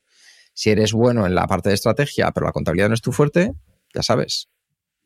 [0.58, 3.52] si eres bueno en la parte de estrategia, pero la contabilidad no es tu fuerte,
[3.94, 4.48] ya sabes,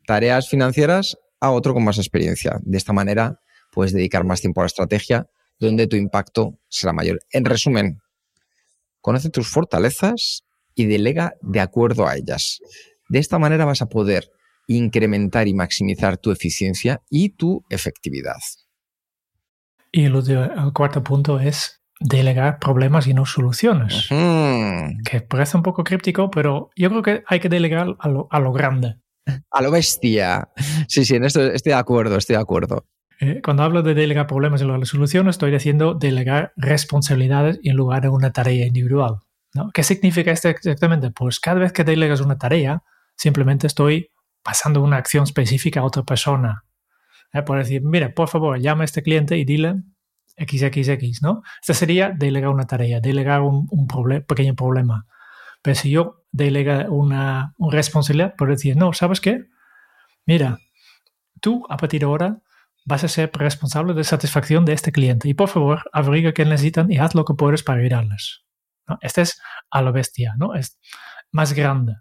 [0.06, 2.58] tareas financieras a otro con más experiencia.
[2.62, 3.38] De esta manera
[3.70, 5.26] puedes dedicar más tiempo a la estrategia,
[5.58, 7.20] donde tu impacto será mayor.
[7.32, 8.00] En resumen,
[9.02, 10.42] conoce tus fortalezas
[10.74, 12.60] y delega de acuerdo a ellas.
[13.10, 14.30] De esta manera vas a poder
[14.68, 18.40] incrementar y maximizar tu eficiencia y tu efectividad.
[19.90, 24.10] Y el cuarto punto es delegar problemas y no soluciones.
[24.10, 24.96] Uh -huh.
[25.04, 28.40] Que parece un poco críptico, pero yo creo que hay que delegar a lo, a
[28.40, 28.96] lo grande.
[29.50, 30.48] A lo bestia.
[30.88, 32.86] Sí, sí, en esto estoy de acuerdo, estoy de acuerdo.
[33.20, 38.02] Eh, cuando hablo de delegar problemas y no soluciones, estoy diciendo delegar responsabilidades en lugar
[38.02, 39.20] de una tarea individual.
[39.54, 39.70] ¿no?
[39.72, 41.10] ¿Qué significa esto exactamente?
[41.10, 42.82] Pues cada vez que delegas una tarea,
[43.16, 44.08] simplemente estoy
[44.42, 46.64] pasando una acción específica a otra persona.
[47.32, 47.42] ¿Eh?
[47.42, 49.76] Por decir, mira, por favor, llama a este cliente y dile
[50.46, 51.42] XXX, ¿no?
[51.61, 53.87] Esta sería delegar una tarea, delegar un, un
[54.26, 55.07] pequeño problema.
[55.62, 59.46] Pero si yo delega una, una, responsabilidad, por decir, no, ¿sabes qué?
[60.26, 60.59] Mira,
[61.40, 62.42] tú a partir de ahora
[62.85, 66.90] vas a ser responsable de satisfacción de este cliente y por favor, averigua qué necesitan
[66.90, 68.44] y haz lo que puedes para ayudarles.
[68.88, 68.98] ¿no?
[69.00, 70.55] Este es a lo bestia, ¿no?
[70.55, 70.78] Es
[71.31, 71.96] más grande.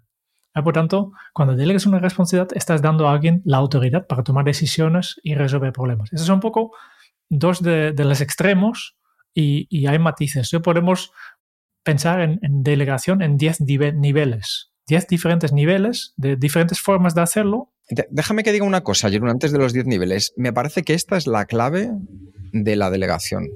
[0.54, 5.18] Por tanto, cuando delegas una responsabilidad, estás dando a alguien la autoridad para tomar decisiones
[5.22, 6.12] y resolver problemas.
[6.12, 6.72] Esos son un poco
[7.32, 8.96] dos de, los extremos
[9.34, 10.50] y, hay matices.
[10.62, 11.12] Podemos
[11.82, 13.60] pensar en, en delegación en 10
[13.94, 17.72] niveles, 10 diferentes niveles de diferentes formas de hacerlo.
[18.10, 20.32] Déjame que diga una cosa, Jerón, antes de los 10 niveles.
[20.36, 21.90] Me parece que esta es la clave
[22.52, 23.48] de la delegación.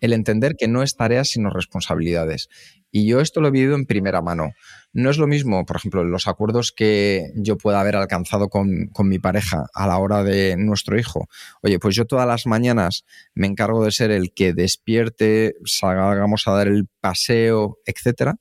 [0.00, 2.48] El entender que no es tarea sino responsabilidades.
[2.90, 4.52] Y yo esto lo he vivido en primera mano.
[4.92, 9.08] No es lo mismo, por ejemplo, los acuerdos que yo pueda haber alcanzado con, con,
[9.08, 11.28] mi pareja a la hora de nuestro hijo.
[11.62, 16.52] Oye, pues yo todas las mañanas me encargo de ser el que despierte, salgamos a
[16.52, 18.36] dar el paseo, etcétera.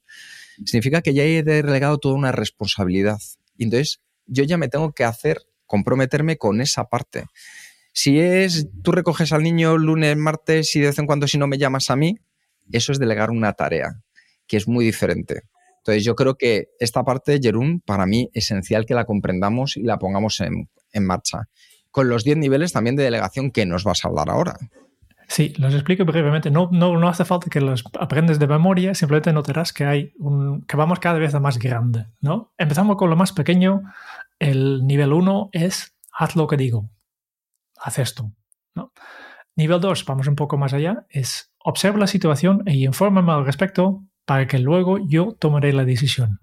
[0.65, 3.19] Significa que ya he delegado toda una responsabilidad.
[3.59, 7.25] Entonces yo ya me tengo que hacer, comprometerme con esa parte.
[7.91, 11.47] Si es tú recoges al niño lunes, martes y de vez en cuando si no
[11.47, 12.17] me llamas a mí,
[12.71, 14.01] eso es delegar una tarea,
[14.47, 15.43] que es muy diferente.
[15.79, 19.97] Entonces yo creo que esta parte, Jerún, para mí esencial que la comprendamos y la
[19.97, 21.49] pongamos en, en marcha.
[21.91, 24.55] Con los 10 niveles también de delegación que nos vas a hablar ahora.
[25.29, 26.49] Sí, los explico brevemente.
[26.49, 30.63] No, no, no hace falta que los aprendes de memoria, simplemente notarás que hay un,
[30.63, 32.51] que vamos cada vez a más grande, ¿no?
[32.57, 33.83] Empezamos con lo más pequeño.
[34.39, 36.89] El nivel 1 es haz lo que digo.
[37.79, 38.31] Haz esto,
[38.75, 38.91] ¿no?
[39.55, 44.03] Nivel 2, vamos un poco más allá, es observa la situación e infórmame al respecto
[44.25, 46.39] para que luego yo tomaré la decisión.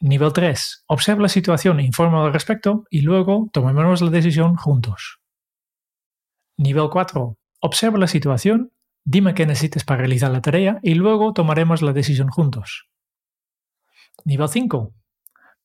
[0.00, 5.20] Nivel 3, observa la situación e informa al respecto y luego tomaremos la decisión juntos.
[6.56, 7.38] Nivel 4.
[7.60, 8.72] Observa la situación,
[9.04, 12.88] dime qué necesites para realizar la tarea y luego tomaremos la decisión juntos.
[14.24, 14.92] Nivel 5.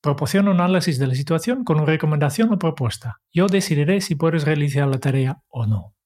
[0.07, 3.19] Proporciona un análisis de la situación con una recomendación o propuesta.
[3.29, 5.97] Yo decidiré si puedes realizar la tarea o no.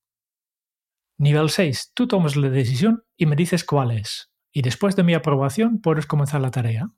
[1.20, 1.92] Nivel 6.
[1.94, 4.32] Tú tomas la decisión y me dices cuál es.
[4.52, 6.90] Y después de mi aprobación puedes comenzar la tarea.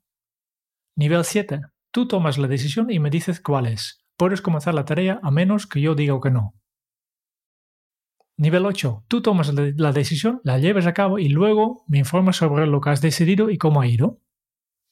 [0.96, 1.60] Nivel 7.
[1.90, 4.02] Tú tomas la decisión y me dices cuál es.
[4.16, 6.54] Puedes comenzar la tarea a menos que yo diga que no.
[8.38, 9.04] Nivel 8.
[9.08, 12.88] Tú tomas la decisión, la lleves a cabo y luego me informas sobre lo que
[12.88, 14.22] has decidido y cómo ha ido.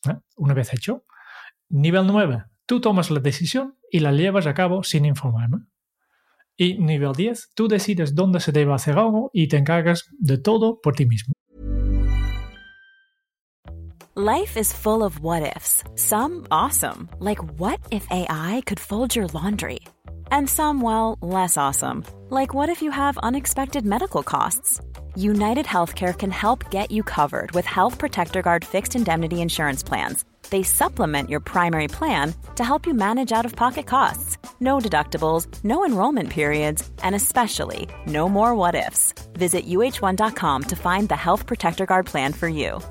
[0.06, 0.18] ¿Eh?
[0.36, 1.06] Una vez hecho.
[1.72, 2.44] Nivel 9.
[2.66, 5.60] Tú tomas la decisión y la llevas a cabo sin informarme.
[6.54, 7.52] Y nivel 10.
[7.54, 11.32] Tú decides dónde se debe hacer algo y te encargas de todo por ti mismo.
[14.14, 15.82] Life is full of what ifs.
[15.94, 19.80] Some awesome, like what if AI could fold your laundry?
[20.30, 22.04] And some, well, less awesome.
[22.28, 24.78] Like what if you have unexpected medical costs?
[25.16, 30.26] United Healthcare can help get you covered with Health Protector Guard fixed indemnity insurance plans.
[30.52, 34.36] They supplement your primary plan to help you manage out of pocket costs.
[34.60, 39.14] No deductibles, no enrollment periods, and especially no more what ifs.
[39.32, 42.82] Visit uh1.com to find the Health Protector Guard plan for you.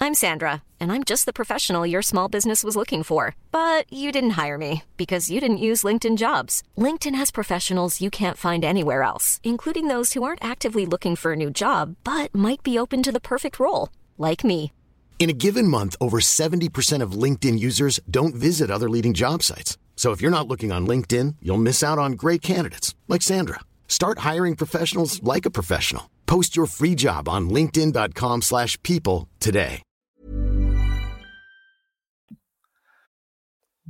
[0.00, 3.36] I'm Sandra, and I'm just the professional your small business was looking for.
[3.52, 6.64] But you didn't hire me because you didn't use LinkedIn jobs.
[6.76, 11.32] LinkedIn has professionals you can't find anywhere else, including those who aren't actively looking for
[11.32, 14.72] a new job but might be open to the perfect role, like me.
[15.18, 19.76] In a given month, over 70% of LinkedIn users don't visit other leading job sites.
[19.96, 23.60] So if you're not looking on LinkedIn, you'll miss out on great candidates like Sandra.
[23.88, 26.10] Start hiring professionals like a professional.
[26.26, 29.82] Post your free job on linkedin.com/people today.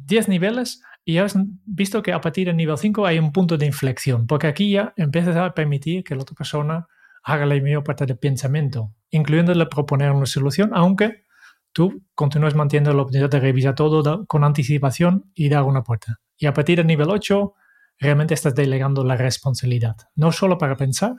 [0.07, 1.35] 10 niveles y has
[1.65, 4.93] visto que a partir del nivel 5 hay un punto de inflexión, porque aquí ya
[4.97, 6.87] empiezas a permitir que la otra persona
[7.27, 11.25] mayor parte del pensamiento, incluyéndole proponer una solución, aunque
[11.73, 16.21] tú continúes manteniendo la oportunidad de revisar todo con anticipación y dar una puerta.
[16.39, 17.55] Y a partir del nivel 8,
[17.99, 21.17] realmente estás delegando la responsabilidad, no solo para pensar,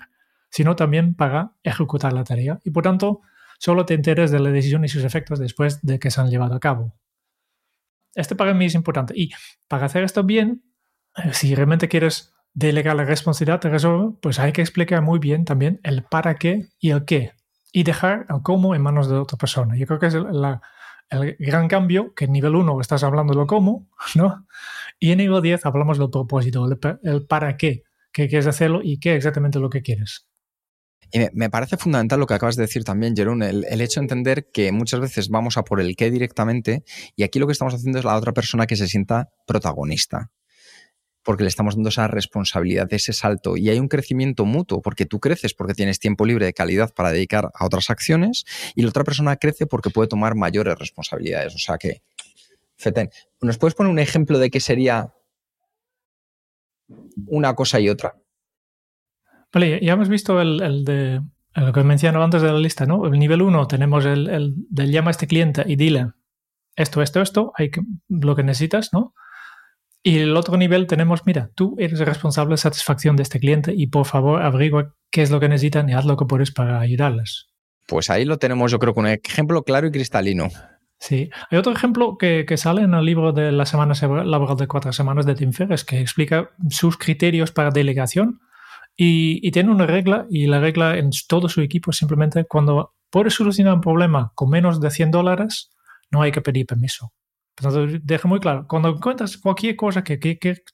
[0.49, 2.59] sino también para ejecutar la tarea.
[2.63, 3.21] Y por tanto,
[3.59, 6.55] solo te enteres de la decisión y sus efectos después de que se han llevado
[6.55, 6.95] a cabo.
[8.15, 9.13] Este para mí es importante.
[9.15, 9.31] Y
[9.67, 10.63] para hacer esto bien,
[11.17, 15.45] eh, si realmente quieres delegar la responsabilidad de resolver, pues hay que explicar muy bien
[15.45, 17.33] también el para qué y el qué.
[17.71, 19.77] Y dejar el cómo en manos de otra persona.
[19.77, 23.45] Yo creo que es el, gran cambio, que en nivel 1 estás hablando de lo
[23.45, 24.47] cómo, ¿no?
[24.99, 28.99] Y en nivel 10 hablamos del propósito, el, el para qué, qué quieres hacerlo y
[28.99, 30.27] qué exactamente lo que quieres.
[31.11, 34.49] Y me, parece fundamental lo que acabas de decir también, Jerón, el, hecho de entender
[34.51, 36.83] que muchas veces vamos a por el qué directamente
[37.15, 40.31] y aquí lo que estamos haciendo es la otra persona que se sienta protagonista
[41.27, 43.57] porque le estamos dando esa responsabilidad, ese salto.
[43.57, 47.11] Y hay un crecimiento mutuo, porque tú creces porque tienes tiempo libre de calidad para
[47.11, 51.53] dedicar a otras acciones y la otra persona crece porque puede tomar mayores responsabilidades.
[51.53, 52.01] O sea que,
[52.77, 53.09] Feten,
[53.41, 55.15] ¿nos puedes poner un ejemplo de qué sería
[57.25, 58.15] una cosa y otra?
[59.51, 61.21] Vale, ya hemos visto el, de
[61.55, 63.05] lo que mencionado antes de la lista, ¿no?
[63.05, 66.07] El nivel 1 tenemos el, el del llama a este cliente y dile
[66.77, 69.13] esto, esto, esto, hay que, lo que necesitas, ¿no?
[70.07, 73.87] Y el otro nivel tenemos, mira, tú eres responsable de satisfacción de este cliente y
[73.87, 77.49] por favor averigua qué es lo que necesitan y haz lo que puedes para ayudarles.
[77.85, 80.47] Pues ahí lo tenemos, yo creo, con un ejemplo claro y cristalino.
[80.97, 81.29] Sí.
[81.51, 84.93] Hay otro ejemplo que, que, sale en el libro de la semana laboral de cuatro
[84.93, 88.39] semanas de Tim Ferriss que explica sus criterios para delegación
[88.95, 93.33] y, tiene una regla, y la regla en todo su equipo es simplemente cuando puedes
[93.33, 95.69] solucionar un problema con menos de 100 dólares,
[96.11, 97.11] no hay que pedir permiso.
[97.57, 100.17] Entonces, deja muy claro, cuando encuentras cualquier cosa que,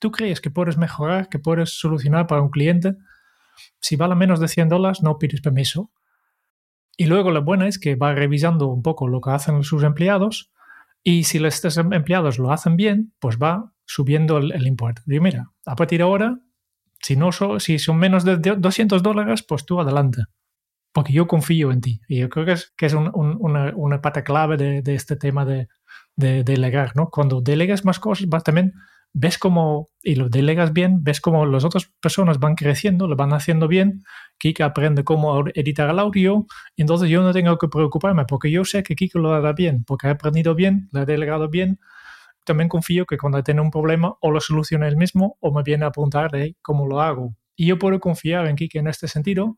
[0.00, 2.96] tú crees que puedes mejorar, que puedes solucionar para un cliente,
[3.80, 5.90] si vale menos de 100 dólares, no pides permiso.
[6.96, 10.52] Y luego la buena es que va revisando un poco lo que hacen sus empleados
[11.02, 15.02] y si estos empleados lo hacen bien, pues va subiendo el, el importe.
[15.06, 16.38] Digo, mira, a partir de ahora
[17.04, 20.22] si, no si son menos de 200 dólares, pues tú adelante.
[20.90, 22.00] Porque yo confío en ti.
[22.08, 23.10] Y yo creo que es, que es una,
[23.74, 25.68] una, pata clave de, este tema de,
[26.16, 26.96] de delegar.
[26.96, 27.10] ¿no?
[27.10, 28.74] Cuando delegas más cosas, vas también
[29.14, 33.32] ves cómo, y lo delegas bien, ves cómo las otras personas van creciendo, lo van
[33.32, 34.02] haciendo bien,
[34.38, 38.64] Kika aprende cómo editar el audio, y entonces yo no tengo que preocuparme porque yo
[38.64, 41.78] sé que Kika lo hará bien, porque ha aprendido bien, lo ha delegado bien.
[42.44, 45.86] También confío que cuando tiene un problema o lo soluciona él mismo o me viene
[45.86, 47.34] a preguntar de cómo lo hago.
[47.56, 49.56] Y yo puedo confiar en Kika en este sentido.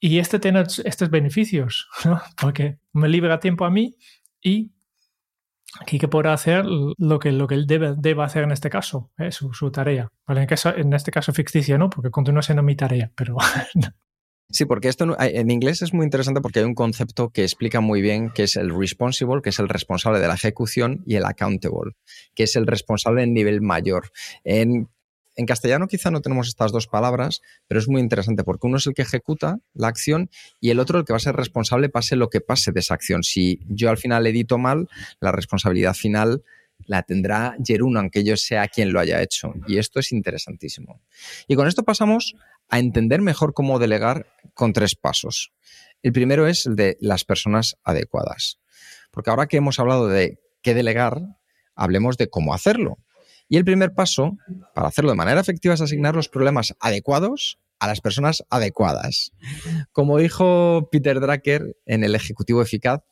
[0.00, 2.20] Y este tiene estos beneficios, ¿no?
[2.38, 3.94] porque me libera tiempo a mí
[4.42, 4.72] y
[5.86, 9.30] Quique podrá hacer lo que, lo que él debe, debe hacer en este caso, ¿eh?
[9.30, 10.08] su, su, tarea.
[10.26, 11.90] Vale, en, en este caso ficticia, ¿no?
[11.90, 13.36] Porque continúa siendo mi tarea, pero...
[14.50, 18.00] Sí, porque esto en inglés es muy interesante porque hay un concepto que explica muy
[18.00, 21.92] bien que es el responsible, que es el responsable de la ejecución, y el accountable,
[22.34, 24.10] que es el responsable en nivel mayor.
[24.44, 24.88] En
[25.38, 28.86] en castellano quizá no tenemos estas dos palabras, pero es muy interesante porque uno es
[28.88, 32.16] el que ejecuta la acción y el otro el que va a ser responsable pase
[32.16, 33.22] lo que pase de esa acción.
[33.22, 34.88] Si yo al final edito mal,
[35.20, 36.42] la responsabilidad final
[36.86, 39.54] la tendrá Jerún, aunque yo sea quien lo haya hecho.
[39.68, 41.00] Y esto es interesantísimo.
[41.46, 42.34] Y con esto pasamos
[42.68, 45.52] a entender mejor cómo delegar con tres pasos.
[46.02, 48.58] El primero es el de las personas adecuadas.
[49.12, 51.22] Porque ahora que hemos hablado de qué delegar,
[51.76, 52.98] hablemos de cómo hacerlo.
[53.48, 54.36] Y el primer paso
[54.74, 59.32] para hacerlo de manera efectiva es asignar los problemas adecuados a las personas adecuadas.
[59.92, 63.02] Como dijo Peter Drucker en El Ejecutivo Eficaz,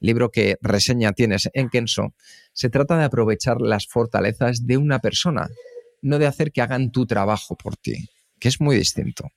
[0.00, 2.14] libro que reseña tienes en Kenso,
[2.52, 5.48] se trata de aprovechar las fortalezas de una persona,
[6.02, 9.28] no de hacer que hagan tu trabajo por ti, que es muy distinto.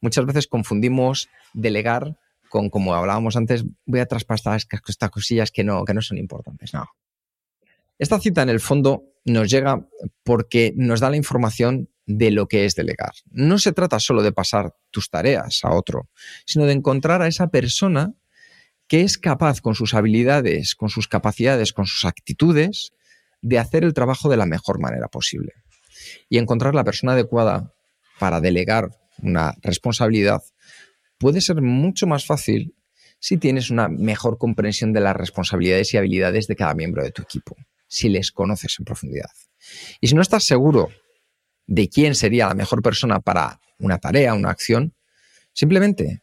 [0.00, 2.16] Muchas veces confundimos delegar
[2.48, 6.74] con, como hablábamos antes, voy a traspasar estas cosillas que no, que no son importantes.
[6.74, 6.86] No.
[8.02, 9.86] Esta cita en el fondo nos llega
[10.24, 13.12] porque nos da la información de lo que es delegar.
[13.30, 16.10] No se trata solo de pasar tus tareas a otro,
[16.44, 18.12] sino de encontrar a esa persona
[18.88, 22.92] que es capaz con sus habilidades, con sus capacidades, con sus actitudes,
[23.40, 25.52] de hacer el trabajo de la mejor manera posible.
[26.28, 27.72] Y encontrar la persona adecuada
[28.18, 30.42] para delegar una responsabilidad
[31.18, 32.74] puede ser mucho más fácil
[33.20, 37.22] si tienes una mejor comprensión de las responsabilidades y habilidades de cada miembro de tu
[37.22, 37.54] equipo
[37.92, 39.30] si les conoces en profundidad.
[40.00, 40.88] Y si no estás seguro
[41.66, 44.94] de quién sería la mejor persona para una tarea, una acción,
[45.52, 46.22] simplemente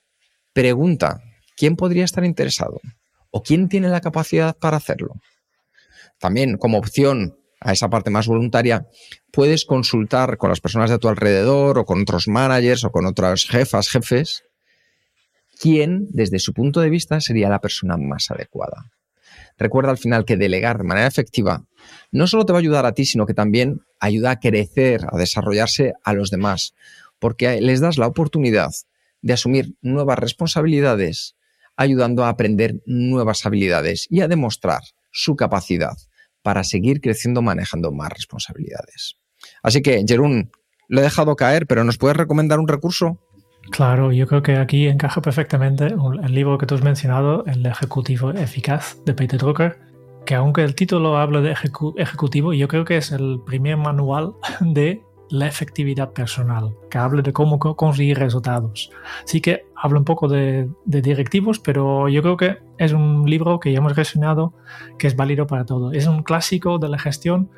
[0.52, 1.22] pregunta
[1.56, 2.82] quién podría estar interesado
[3.30, 5.14] o quién tiene la capacidad para hacerlo.
[6.18, 8.88] También como opción a esa parte más voluntaria,
[9.32, 13.46] puedes consultar con las personas de tu alrededor o con otros managers o con otras
[13.46, 14.44] jefas, jefes,
[15.62, 18.92] quién desde su punto de vista sería la persona más adecuada.
[19.60, 21.66] Recuerda al final que delegar de manera efectiva
[22.12, 25.18] no solo te va a ayudar a ti, sino que también ayuda a crecer, a
[25.18, 26.74] desarrollarse a los demás,
[27.20, 28.72] porque les das la oportunidad
[29.22, 31.36] de asumir nuevas responsabilidades,
[31.76, 35.98] ayudando a aprender nuevas habilidades y a demostrar su capacidad
[36.42, 39.18] para seguir creciendo manejando más responsabilidades.
[39.62, 40.52] Así que, Jerún,
[40.88, 43.20] lo he dejado caer, pero ¿nos puedes recomendar un recurso?
[43.72, 48.32] Claro, yo creo que aquí encaja perfectamente el libro que tú has mencionado, El Ejecutivo
[48.32, 49.80] Eficaz de Peter Drucker,
[50.26, 55.04] que aunque el título habla de ejecutivo, yo creo que es el primer manual de
[55.30, 58.92] la efectividad personal, que habla de cómo conseguir resultados.
[59.26, 63.72] Sí que habla un poco de, directivos, pero yo creo que es un libro que
[63.72, 64.54] ya hemos reseñado
[64.98, 65.92] que es válido para todo.
[65.92, 67.50] Es un clásico de la gestión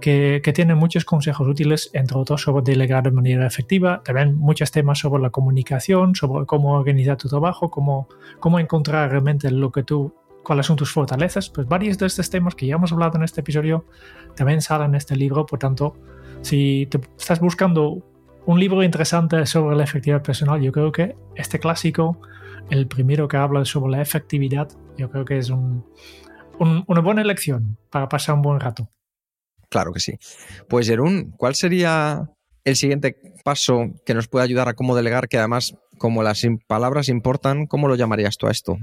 [0.00, 4.98] que, tiene muchos consejos útiles, entre otros sobre delegar de manera efectiva, también muchos temas
[4.98, 8.08] sobre la comunicación, sobre cómo organizar tu trabajo, cómo,
[8.40, 10.12] cómo encontrar realmente lo que tú
[10.42, 13.40] cuáles son tus fortalezas, pues varios de estos temas que ya hemos hablado en este
[13.40, 13.84] episodio
[14.34, 15.94] también salen en este libro, por tanto,
[16.42, 18.04] si te estás buscando
[18.46, 22.20] un libro interesante sobre la efectividad personal, yo creo que este clásico,
[22.70, 28.08] el primero que habla sobre la efectividad, yo creo que es una buena elección para
[28.08, 28.88] pasar un buen rato.
[29.68, 30.18] Claro que sí.
[30.68, 32.28] Pues Jerún, ¿cuál sería
[32.64, 37.08] el siguiente paso que nos puede ayudar a cómo delegar, que además, como las palabras
[37.08, 38.76] importan, ¿cómo lo llamarías tú a esto?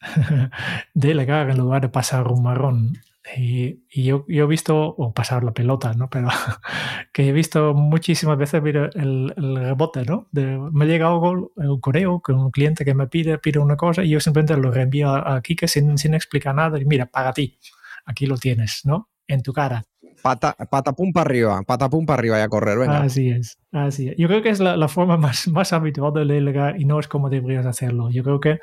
[0.94, 2.98] delegar en lugar de pasar un marrón.
[3.36, 6.10] Y, yo, yo, he visto, o pasar la pelota, ¿no?
[6.10, 6.28] Pero
[7.12, 10.28] que he visto muchísimas veces el, el rebote, ¿no?
[10.30, 14.04] De, me llega algo, un correo con un cliente que me pide, pide una cosa
[14.04, 17.58] y yo simplemente lo reenvío a Kike sin, sin explicar nada y mira, para ti,
[18.04, 19.08] aquí lo tienes, ¿no?
[19.26, 19.84] En tu cara.
[20.22, 23.02] Pata, patapum para arriba, patapum para arriba y a correr, venga.
[23.02, 24.16] Así es, así es.
[24.18, 27.08] Yo creo que es la, la forma más, más habitual de delegar y no es
[27.08, 28.10] como deberías hacerlo.
[28.10, 28.58] Yo creo que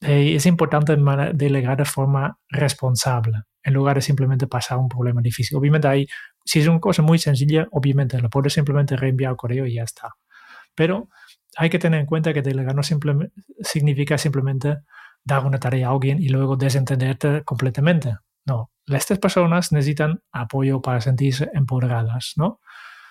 [0.00, 0.96] eh, es importante
[1.34, 5.56] delegar de forma responsable en lugar de simplemente pasar un problema difícil.
[5.56, 6.06] Obviamente hay,
[6.44, 9.82] si es una cosa muy sencilla, obviamente lo puedes simplemente reenviar al correo y ya
[9.82, 10.12] está.
[10.74, 11.08] Pero
[11.56, 14.78] hay que tener en cuenta que delegar no significa simplemente
[15.24, 18.14] dar una tarea a alguien y luego desentenderte completamente.
[18.44, 22.60] No, estas personas necesitan apoyo para sentirse empoderadas, ¿no?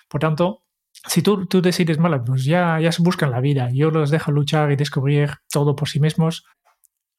[0.08, 0.62] Por tanto,
[1.06, 4.32] si tú, tú decides, mal, pues ya, ya se buscan la vida, yo los dejo
[4.32, 6.44] luchar y descubrir todo por sí mismos,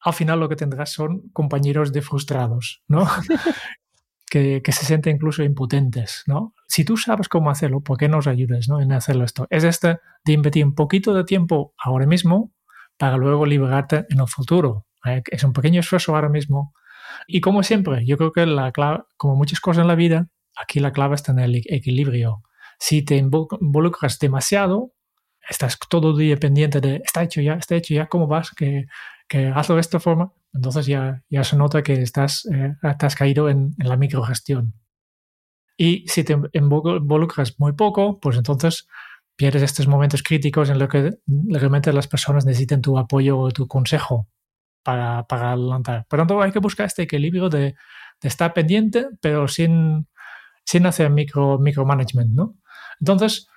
[0.00, 3.06] al final lo que tendrás son compañeros de frustrados, ¿no?
[4.30, 6.54] que, que, se sienten incluso impotentes, ¿no?
[6.66, 8.80] Si tú sabes cómo hacerlo, ¿por qué no os ayudes ¿no?
[8.80, 9.46] en hacerlo esto?
[9.50, 12.52] Es este de invertir un poquito de tiempo ahora mismo
[12.98, 14.86] para luego liberarte en el futuro.
[15.06, 15.22] ¿eh?
[15.30, 16.74] Es un pequeño esfuerzo ahora mismo.
[17.26, 20.78] Y como siempre, yo creo que la clave, como muchas cosas en la vida, aquí
[20.80, 22.42] la clave está en el equilibrio.
[22.78, 24.92] Si te involucras demasiado,
[25.48, 28.50] estás todo el día pendiente de, está hecho ya, está hecho ya, ¿cómo vas?
[28.50, 28.84] Que,
[29.28, 32.74] que hazlo de esta forma, entonces ya, ya se nota que estás, eh,
[33.16, 34.74] caído en, en, la microgestión.
[35.76, 38.88] Y si te involucras muy poco, pues entonces
[39.36, 41.18] pierdes estos momentos críticos en los que
[41.48, 44.26] realmente las personas necesitan tu apoyo o tu consejo
[44.82, 46.06] para, para adelantar.
[46.08, 47.76] Por tanto, hay que buscar este equilibrio de,
[48.20, 50.08] de estar pendiente, pero sin,
[50.64, 52.56] sin hacer micro, micromanagement, ¿no?
[52.98, 53.48] Entonces,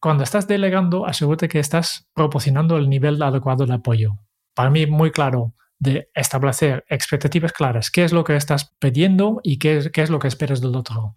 [0.00, 4.14] cuando estás delegando, asegúrate que estás proporcionando el nivel adecuado de apoyo.
[4.54, 7.90] Para mí, muy claro, de establecer expectativas claras.
[7.90, 11.14] ¿Qué es lo que estás pidiendo y qué es, lo que esperas del otro?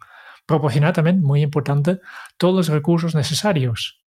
[0.48, 2.00] proporcionar también, muy importante,
[2.38, 4.04] todos los recursos necesarios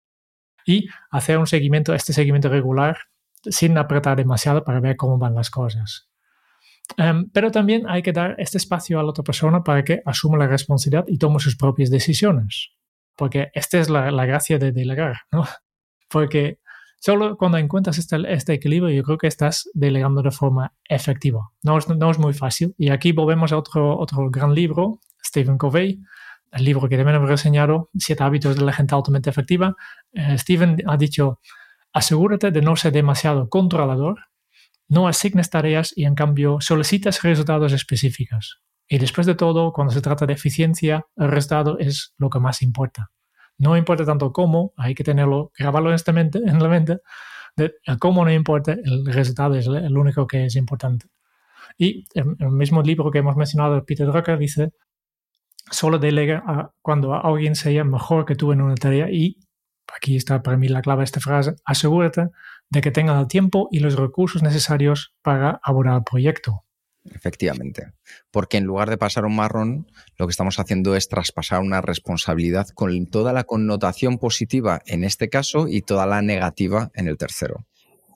[0.65, 2.97] y hacer un seguimiento, este seguimiento regular
[3.43, 6.09] sin apretar demasiado para ver cómo van las cosas.
[6.97, 10.39] Um, pero también hay que dar este espacio a la otra persona para que asuma
[10.39, 12.71] la responsabilidad y tome sus propias decisiones.
[13.17, 15.45] Porque esta es la, la gracia de delegar, ¿no?
[16.09, 16.61] Porque
[16.99, 21.51] solo cuando encuentras este, este, equilibrio, yo creo que estás delegando de forma efectiva.
[21.63, 22.75] No es, no es muy fácil.
[22.79, 26.01] Y aquí volvemos a otro, otro gran libro, Stephen Covey,
[26.53, 29.77] el libro que también hemos reseñado, Siete hábitos de la gente altamente efectiva,
[30.13, 31.41] eh, Steven ha dicho,
[31.93, 34.19] asegúrate de no ser demasiado controlador,
[34.89, 38.63] no asignes tareas y en cambio solicitas resultados específicos.
[38.89, 42.63] Y después de todo, cuando se trata de eficiencia, el resultado es lo que más
[42.63, 43.11] importa.
[43.59, 46.99] No importa tanto cómo, hay que tenerlo, grabarlo en, esta mente, en la mente,
[47.57, 51.07] de, cómo no importa, el resultado es el único que es importante.
[51.77, 54.73] Y en el mismo libro que hemos mencionado, Peter Drucker dice,
[55.71, 59.39] solo delega a cuando alguien sea mejor que tú en una tarea y,
[59.95, 62.29] aquí está para mí la clave de esta frase, asegúrate
[62.71, 66.65] de que tenga el tiempo y los recursos necesarios para abordar el proyecto.
[67.05, 67.93] Efectivamente,
[68.31, 69.87] porque en lugar de pasar un marrón,
[70.19, 75.29] lo que estamos haciendo es traspasar una responsabilidad con toda la connotación positiva en este
[75.29, 77.67] caso y toda la negativa en el tercero.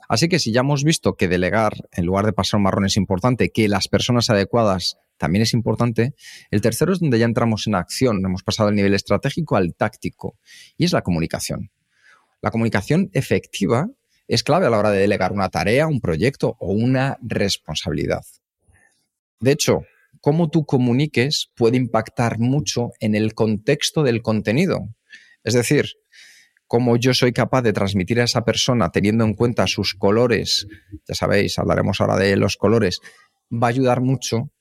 [0.09, 2.99] Así que si ya hemos visto que delegar en lugar de pasar un marrón es
[2.99, 6.15] importante, que las personas adecuadas también es importante.
[6.51, 10.37] El tercero es donde ya entramos en acción, hemos pasado del nivel estratégico al táctico,
[10.77, 11.71] y es la comunicación.
[12.43, 13.87] La comunicación efectiva
[14.27, 18.23] es clave a la hora de delegar una tarea, un proyecto o una responsabilidad.
[19.43, 19.83] De hecho,
[20.21, 24.89] cómo tú comuniques puede impactar mucho en el contexto del contenido.
[25.43, 25.87] Es decir,
[26.69, 30.69] cómo yo soy capaz de transmitir a esa persona teniendo en cuenta sus colores,
[31.07, 33.01] ya sabéis, hablaremos ahora de los colores,
[33.53, 34.53] va a ayudar mucho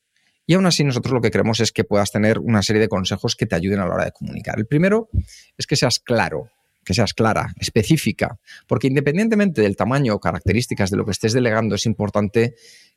[0.47, 3.35] y aún así nosotros lo que queremos es que puedas tener una serie de consejos
[3.35, 4.57] que te ayuden a la hora de comunicar.
[4.57, 5.09] El primero
[5.57, 6.49] es que seas claro,
[6.83, 11.75] que seas clara, específica, porque independientemente del tamaño o características de lo que estés delegando,
[11.75, 12.55] es importante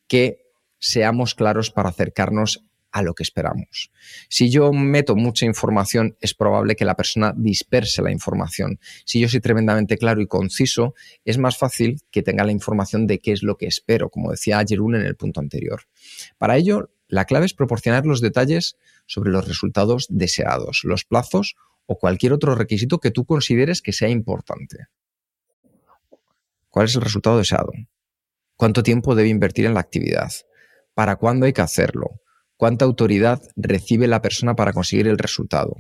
[0.08, 0.43] que
[0.84, 2.62] seamos claros para acercarnos
[2.92, 3.90] a lo que esperamos.
[4.28, 8.78] Si yo meto mucha información, es probable que la persona disperse la información.
[9.04, 13.18] Si yo soy tremendamente claro y conciso, es más fácil que tenga la información de
[13.18, 15.82] qué es lo que espero, como decía Jerún en el punto anterior.
[16.38, 18.76] Para ello, la clave es proporcionar los detalles
[19.06, 21.56] sobre los resultados deseados, los plazos
[21.86, 24.86] o cualquier otro requisito que tú consideres que sea importante.
[26.68, 27.72] ¿Cuál es el resultado deseado?
[28.56, 30.32] ¿Cuánto tiempo debe invertir en la actividad?
[30.94, 32.20] ¿Para cuándo hay que hacerlo?
[32.56, 35.76] ¿Cuánta autoridad recibe la persona para conseguir el resultado?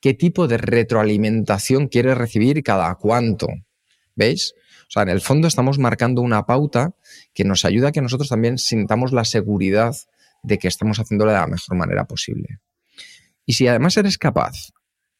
[0.00, 3.48] ¿Qué tipo de retroalimentación quiere recibir cada cuánto?
[4.14, 4.54] ¿Veis?
[4.82, 6.94] O sea, en el fondo estamos marcando una pauta
[7.32, 9.96] que nos ayuda a que nosotros también sintamos la seguridad
[10.42, 12.60] de que estamos haciéndolo de la mejor manera posible.
[13.46, 14.72] Y si además eres capaz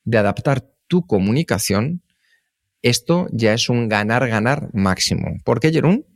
[0.04, 2.02] de adaptar tu comunicación,
[2.82, 5.38] esto ya es un ganar-ganar máximo.
[5.44, 6.06] ¿Por qué, Jerún?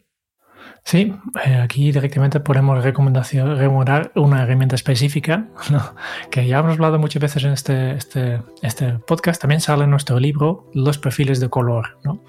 [0.88, 1.14] Sí,
[1.44, 5.46] eh, aquí directamente recomendación, recomendar una herramienta específica,
[6.30, 10.18] que ya hemos hablado muchas veces en este, este, este, podcast, también sale en nuestro
[10.18, 12.22] libro Los perfiles de color, ¿no?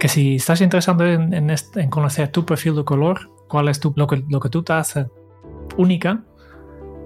[0.00, 3.94] que si estás interesado en, en, en, conocer tu perfil de color, cuál es tu,
[3.94, 5.06] lo, que, lo que tú te hace
[5.76, 6.24] única.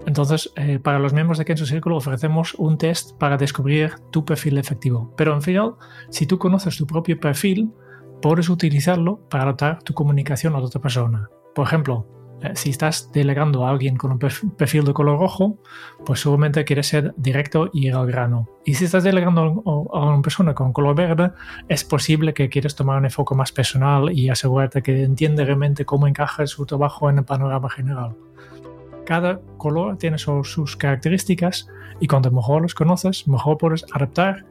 [0.06, 4.56] Entonces, eh, para los miembros de Kenzo Círculo ofrecemos un test para descubrir tu perfil
[4.56, 5.12] efectivo.
[5.18, 5.74] Pero en final,
[6.08, 7.74] si tú conoces tu propio perfil,
[8.20, 11.28] puedes utilizarlo para adaptar tu comunicación a otra persona.
[11.54, 12.06] Por ejemplo,
[12.40, 15.58] Eh, si estás delegando a alguien con un perfil de color rojo,
[16.06, 18.48] pues seguramente quieres ser directo y ir al grano.
[18.64, 19.62] Y si estás delegando
[19.92, 21.32] a una persona con color verde,
[21.68, 26.06] es posible que quieras tomar un enfoque más personal y asegurarte que entiende realmente cómo
[26.06, 28.14] encaja su trabajo en el panorama general.
[29.04, 31.66] Cada color tiene sus características
[31.98, 34.46] y cuanto mejor los conoces, mejor puedes adaptar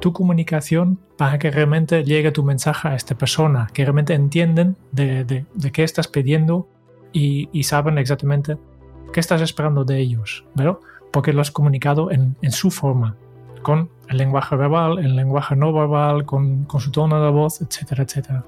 [0.00, 5.24] tu comunicación para que realmente llegue tu mensaje a esta persona, que realmente entienden de,
[5.24, 6.68] de qué estás pidiendo
[7.12, 8.56] y, saben exactamente
[9.12, 10.80] qué estás esperando de ellos, ¿pero?
[11.12, 13.16] Porque lo has comunicado en, su forma,
[13.62, 18.04] con el lenguaje verbal, el lenguaje no verbal, con, con su tono de voz, etcétera,
[18.04, 18.44] etcétera.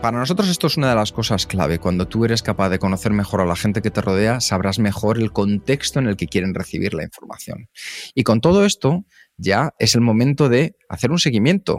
[0.00, 1.78] Para nosotros esto es una de las cosas clave.
[1.78, 5.18] Cuando tú eres capaz de conocer mejor a la gente que te rodea, sabrás mejor
[5.18, 7.68] el contexto en el que quieren recibir la información.
[8.14, 9.04] Y con todo esto,
[9.36, 11.78] ya es el momento de hacer un seguimiento,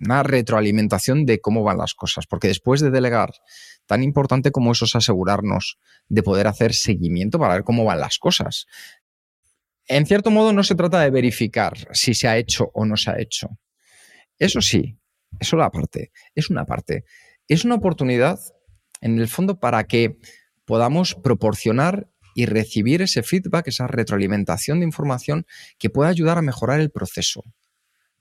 [0.00, 2.26] una retroalimentación de cómo van las cosas.
[2.26, 3.32] Porque después de delegar,
[3.86, 5.78] tan importante como eso es asegurarnos
[6.08, 8.66] de poder hacer seguimiento para ver cómo van las cosas.
[9.86, 13.10] En cierto modo no se trata de verificar si se ha hecho o no se
[13.10, 13.48] ha hecho.
[14.38, 14.98] Eso sí,
[15.40, 17.04] eso la parte, es una parte.
[17.48, 18.38] Es una oportunidad,
[19.00, 20.18] en el fondo, para que
[20.66, 25.44] podamos proporcionar y recibir ese feedback, esa retroalimentación de información
[25.76, 27.42] que pueda ayudar a mejorar el proceso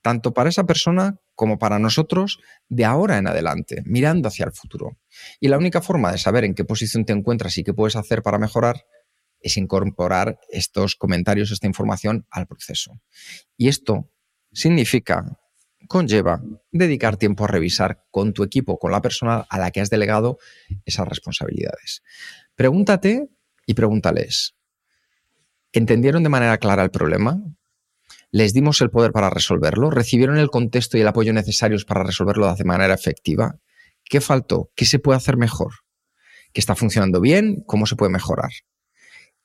[0.02, 4.98] tanto para esa persona como para nosotros de ahora en adelante, mirando hacia el futuro.
[5.40, 8.24] Y la única forma de saber en qué posición te encuentras y qué puedes hacer
[8.24, 8.86] para mejorar
[9.40, 13.00] es incorporar estos comentarios, esta información al proceso.
[13.56, 14.10] Y esto
[14.52, 15.38] significa,
[15.88, 16.42] conlleva,
[16.72, 20.40] dedicar tiempo a revisar con tu equipo, con la persona a la que has delegado
[20.86, 22.02] esas responsabilidades.
[22.56, 23.30] Pregúntate
[23.68, 24.56] y pregúntales,
[25.72, 27.40] ¿entendieron de manera clara el problema?
[28.32, 32.54] les dimos el poder para resolverlo, recibieron el contexto y el apoyo necesarios para resolverlo
[32.54, 33.56] de manera efectiva.
[34.04, 34.70] ¿Qué faltó?
[34.76, 35.74] ¿Qué se puede hacer mejor?
[36.54, 37.64] ¿Qué está funcionando bien?
[37.66, 38.52] ¿Cómo se puede mejorar?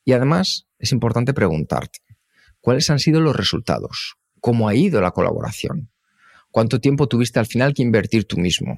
[0.04, 2.00] Y además es importante preguntarte,
[2.60, 4.16] ¿cuáles han sido los resultados?
[4.40, 5.90] ¿Cómo ha ido la colaboración?
[6.50, 8.76] ¿Cuánto tiempo tuviste al final que invertir tú mismo?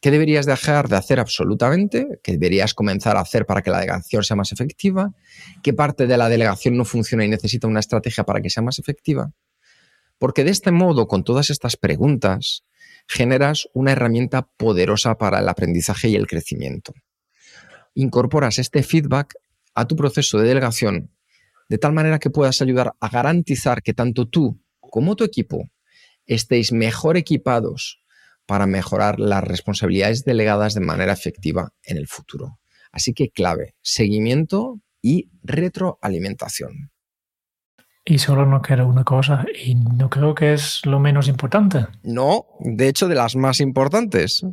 [0.00, 2.20] ¿Qué deberías dejar de hacer absolutamente?
[2.22, 5.12] ¿Qué deberías comenzar a hacer para que la delegación sea más efectiva?
[5.62, 8.78] ¿Qué parte de la delegación no funciona y necesita una estrategia para que sea más
[8.78, 9.32] efectiva?
[10.18, 12.64] Porque de este modo, con todas estas preguntas,
[13.06, 16.94] generas una herramienta poderosa para el aprendizaje y el crecimiento.
[17.94, 19.34] Incorporas este feedback
[19.74, 21.10] a tu proceso de delegación
[21.70, 25.70] de tal manera que puedas ayudar a garantizar que tanto tú como tu equipo
[26.26, 28.02] estéis mejor equipados
[28.50, 32.58] para mejorar las responsabilidades delegadas de manera efectiva en el futuro.
[32.90, 36.90] Así que clave, seguimiento y retroalimentación.
[38.04, 41.86] Y solo no quiero una cosa, y no creo que es lo menos importante.
[42.02, 44.44] No, de hecho, de las más importantes.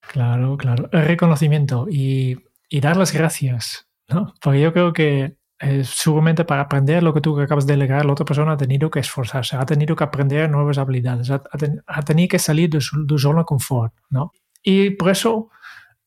[0.00, 0.88] Claro, claro.
[0.92, 2.38] El reconocimiento y,
[2.68, 4.32] y dar las gracias, ¿no?
[4.40, 8.12] Porque yo creo que eh, seguramente para aprender lo que tú acabas de delegar, la
[8.12, 12.38] otra persona ha tenido que esforzarse, ha tenido que aprender nuevas habilidades, ha, tenido que
[12.38, 14.32] salir de su, zona de confort, ¿no?
[14.62, 15.50] Y por eso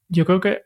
[0.08, 0.64] yo creo que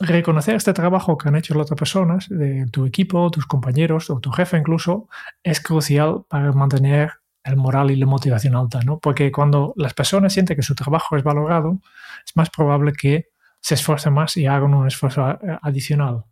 [0.00, 4.20] reconocer este trabajo que han hecho las otras personas, de tu equipo, tus compañeros o
[4.20, 5.08] tu jefe incluso,
[5.42, 7.12] es crucial para mantener
[7.42, 8.98] el moral y la motivación alta, ¿no?
[8.98, 11.80] Porque cuando las personas sienten que su trabajo es valorado,
[12.26, 13.28] es más probable que
[13.60, 15.24] se esfuercen más y hagan un esfuerzo
[15.62, 16.24] adicional.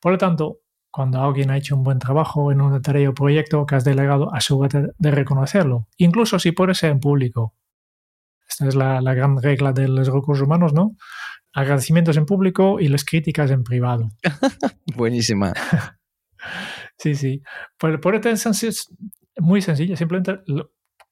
[0.00, 0.58] Por lo tanto,
[0.98, 4.34] cuando alguien ha hecho un buen trabajo en una tarea o proyecto que has delegado,
[4.34, 7.54] asegúrate de reconocerlo, incluso si puede ser en público.
[8.48, 10.96] Esta es la, gran regla de los recursos humanos, ¿no?
[11.52, 14.10] Agradecimientos en público y las críticas en privado.
[14.96, 15.52] Buenísima.
[16.98, 17.42] sí, sí.
[17.78, 18.88] Por, por es
[19.36, 20.40] muy sencillo, simplemente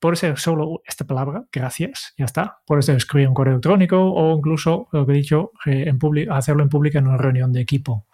[0.00, 2.58] puede ser solo esta palabra, gracias, ya está.
[2.66, 6.64] Puede ser escribir un correo electrónico o incluso, lo que he dicho, eh, en hacerlo
[6.64, 8.08] en público en una reunión de equipo.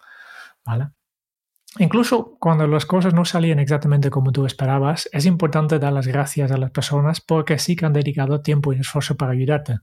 [0.63, 0.89] ¿Vale?
[1.79, 6.51] Incluso cuando las cosas no salían exactamente como tú esperabas, es importante dar las gracias
[6.51, 9.79] a las personas porque sí que han dedicado tiempo y esfuerzo para ayudarte.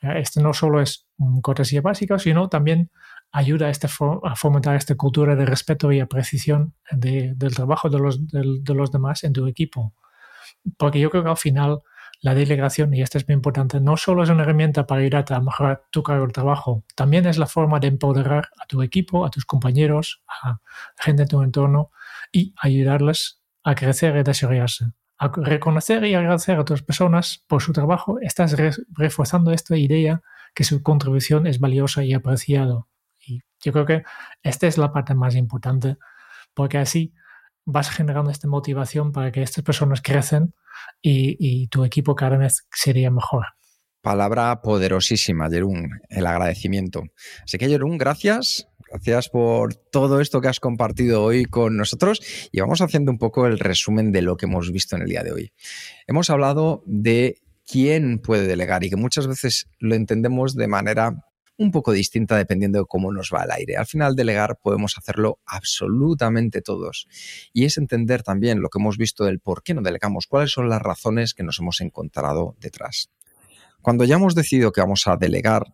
[0.00, 1.06] Esto no solo es
[1.42, 2.90] cortesía básica, sino también
[3.32, 8.26] ayuda a, este a fomentar esta cultura de respeto y apreciación del trabajo de los,
[8.26, 9.92] de los demás en tu equipo.
[10.78, 11.82] Porque yo creo que al final
[12.20, 15.40] la delegación, y esto es muy importante, no solo es una herramienta para ayudarte a
[15.40, 19.30] mejorar tu cargo de trabajo, también es la forma de empoderar a tu equipo, a
[19.30, 20.60] tus compañeros, a
[20.98, 21.90] gente de tu entorno
[22.30, 24.92] y ayudarles a crecer y desarrollarse.
[25.18, 28.56] A reconocer y agradecer a otras personas por su trabajo, estás
[28.90, 30.22] reforzando esta idea
[30.54, 32.86] que su contribución es valiosa y apreciada.
[33.18, 34.02] Y yo creo que
[34.42, 35.96] esta es la parte más importante,
[36.54, 37.12] porque así
[37.70, 40.54] vas generando esta motivación para que estas personas crecen
[41.02, 43.46] y, tu equipo cada vez sería mejor.
[44.02, 47.02] Palabra poderosísima, Jerún, el agradecimiento.
[47.44, 48.66] Así que, Jerún, gracias.
[48.90, 53.46] Gracias por todo esto que has compartido hoy con nosotros y vamos haciendo un poco
[53.46, 55.52] el resumen de lo que hemos visto en el día de hoy.
[56.08, 57.36] Hemos hablado de
[57.70, 61.29] quién puede delegar y que muchas veces lo entendemos de manera
[61.60, 63.76] un poco distinta dependiendo de cómo nos va el aire.
[63.76, 67.06] Al final, delegar podemos hacerlo absolutamente todos.
[67.52, 70.70] Y es entender también lo que hemos visto del por qué no delegamos, cuáles son
[70.70, 73.10] las razones que nos hemos encontrado detrás.
[73.82, 75.64] Cuando ya hemos decidido que vamos a delegar,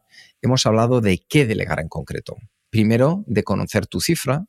[0.43, 2.35] hemos hablado de qué delegar en concreto.
[2.69, 4.47] Primero, de conocer tu cifra,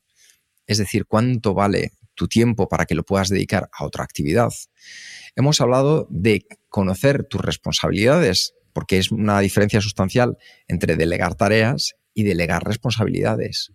[0.65, 4.49] es decir, cuánto vale tu tiempo para que lo puedas dedicar a otra actividad.
[5.35, 12.21] Hemos hablado de conocer tus responsabilidades, porque es una diferencia sustancial entre delegar tareas y
[12.21, 13.71] delegar responsabilidades.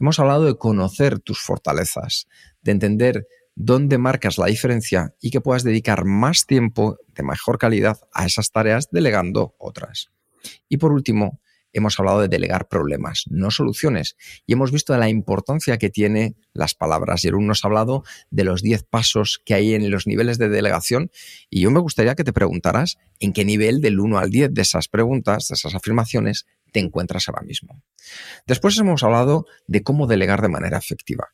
[0.00, 2.26] Hemos hablado de conocer tus fortalezas,
[2.60, 8.00] de entender dónde marcas la diferencia y que puedas dedicar más tiempo de mejor calidad
[8.12, 10.10] a esas tareas delegando otras.
[10.68, 11.40] Y por último,
[11.72, 14.16] hemos hablado de delegar problemas, no soluciones,
[14.46, 17.22] y hemos visto la importancia que tiene las palabras.
[17.22, 21.10] Jerón nos ha hablado de los 10 pasos que hay en los niveles de delegación,
[21.50, 24.62] y yo me gustaría que te preguntaras en qué nivel del 1 al 10 de
[24.62, 27.82] esas preguntas, de esas afirmaciones, te encuentras ahora mismo.
[28.46, 31.28] Después hemos hablado de cómo delegar de manera efectiva.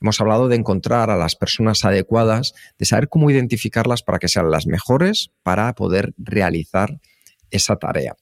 [0.00, 4.50] Hemos hablado de encontrar a las personas adecuadas, de saber cómo identificarlas para que sean
[4.50, 7.00] las mejores para poder realizar
[7.54, 8.16] esa tarea.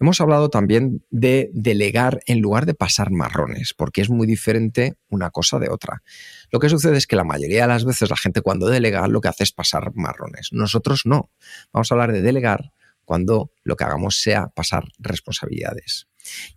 [0.00, 5.30] Hemos hablado también de delegar en lugar de pasar marrones, porque es muy diferente una
[5.30, 6.02] cosa de otra.
[6.50, 9.20] Lo que sucede es que la mayoría de las veces la gente cuando delega lo
[9.20, 10.50] que hace es pasar marrones.
[10.52, 11.30] Nosotros no.
[11.72, 12.72] Vamos a hablar de delegar
[13.04, 16.06] cuando lo que hagamos sea pasar responsabilidades.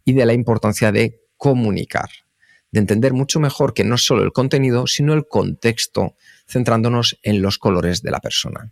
[0.06, 2.10] Y de la importancia de comunicar
[2.72, 6.16] de entender mucho mejor que no solo el contenido, sino el contexto,
[6.48, 8.72] centrándonos en los colores de la persona.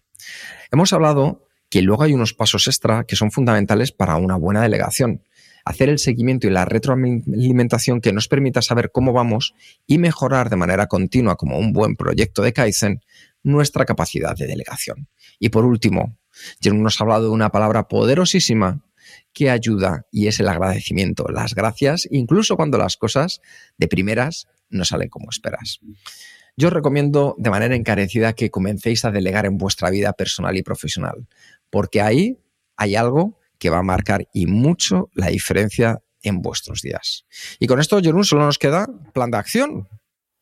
[0.71, 5.23] Hemos hablado que luego hay unos pasos extra que son fundamentales para una buena delegación.
[5.65, 9.53] Hacer el seguimiento y la retroalimentación que nos permita saber cómo vamos
[9.85, 13.01] y mejorar de manera continua como un buen proyecto de Kaizen
[13.43, 15.09] nuestra capacidad de delegación.
[15.39, 16.17] Y por último,
[16.61, 18.83] Jerome nos ha hablado de una palabra poderosísima
[19.33, 23.41] que ayuda y es el agradecimiento, las gracias, incluso cuando las cosas
[23.77, 25.79] de primeras no salen como esperas.
[26.59, 30.63] Yo os recomiendo de manera encarecida que comencéis a delegar en vuestra vida personal y
[30.63, 31.27] profesional,
[31.69, 32.39] porque ahí
[32.75, 37.25] hay algo que va a marcar y mucho la diferencia en vuestros días.
[37.59, 39.87] Y con esto, Jorun, solo nos queda plan de acción.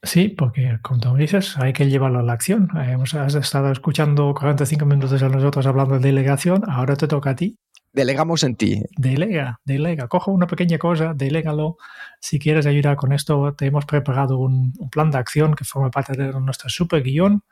[0.03, 2.69] Sí, porque como tú dices, hay que llevarlo a la acción.
[2.75, 7.57] Hemos estado escuchando 45 minutos a nosotros hablando de delegación, ahora te toca a ti
[7.95, 8.83] delegamos en ti.
[8.97, 10.07] Delega, delega.
[10.07, 11.77] Cojo una pequeña cosa, delégalo.
[12.19, 16.13] Si quieres ayudar con esto, te hemos preparado un, plan de acción que forma parte
[16.13, 17.43] de nuestro super guion.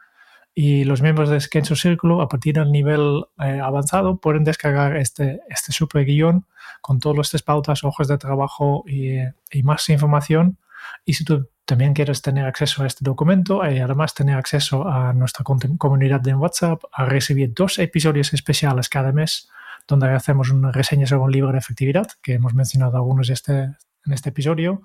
[0.56, 5.42] Y los miembros de Skenso Círculo, a partir del nivel eh, avanzado, pueden descargar este,
[5.50, 6.46] este super guion
[6.82, 9.18] con todas estas pautas, hojas de trabajo y,
[9.52, 10.58] y más información.
[11.06, 15.14] Y si tú también quieres tener acceso a este documento y además tener acceso a
[15.14, 19.50] nuestra comunidad de WhatsApp, a recibir dos episodios especiales cada mes
[19.88, 23.64] donde hacemos una reseña sobre un libro de efectividad, que hemos mencionado algunos este,
[24.06, 24.82] en este episodio,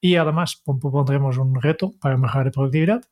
[0.00, 3.02] y además pondremos un reto para mejorar la productividad.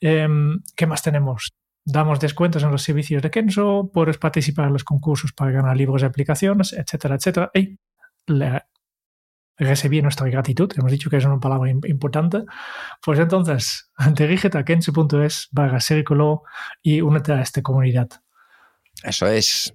[0.00, 1.52] Em, ¿Qué más tenemos?
[1.84, 6.02] Damos descuentos en los servicios de Kenso, puedes participar en los concursos para ganar libros
[6.02, 7.50] y aplicaciones, etcétera, etcétera.
[7.54, 7.78] Y
[8.26, 8.62] le
[9.58, 12.44] recibir nuestra gratitud, hemos dicho que es una palabra importante,
[13.02, 16.42] pues entonces dirígete a kenso.es barra círculo
[16.82, 18.08] y únete a esta comunidad.
[19.02, 19.74] Eso es.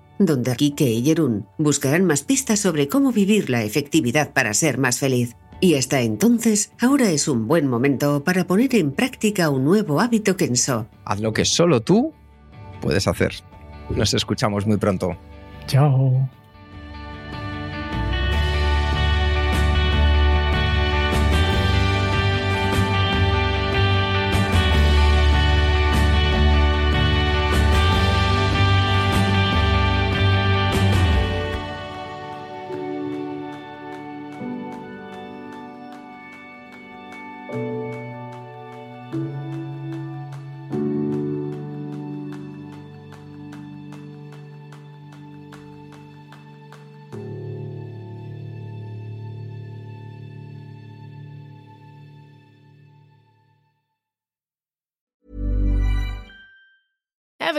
[0.19, 4.99] donde Kike y Jerún buscarán más pistas sobre cómo vivir la efectividad para ser más
[4.99, 5.35] feliz.
[5.59, 10.35] Y hasta entonces, ahora es un buen momento para poner en práctica un nuevo hábito
[10.35, 10.87] Kenso.
[11.05, 12.13] Haz lo que solo tú
[12.81, 13.31] puedes hacer.
[13.95, 15.15] Nos escuchamos muy pronto.
[15.67, 16.29] Chao.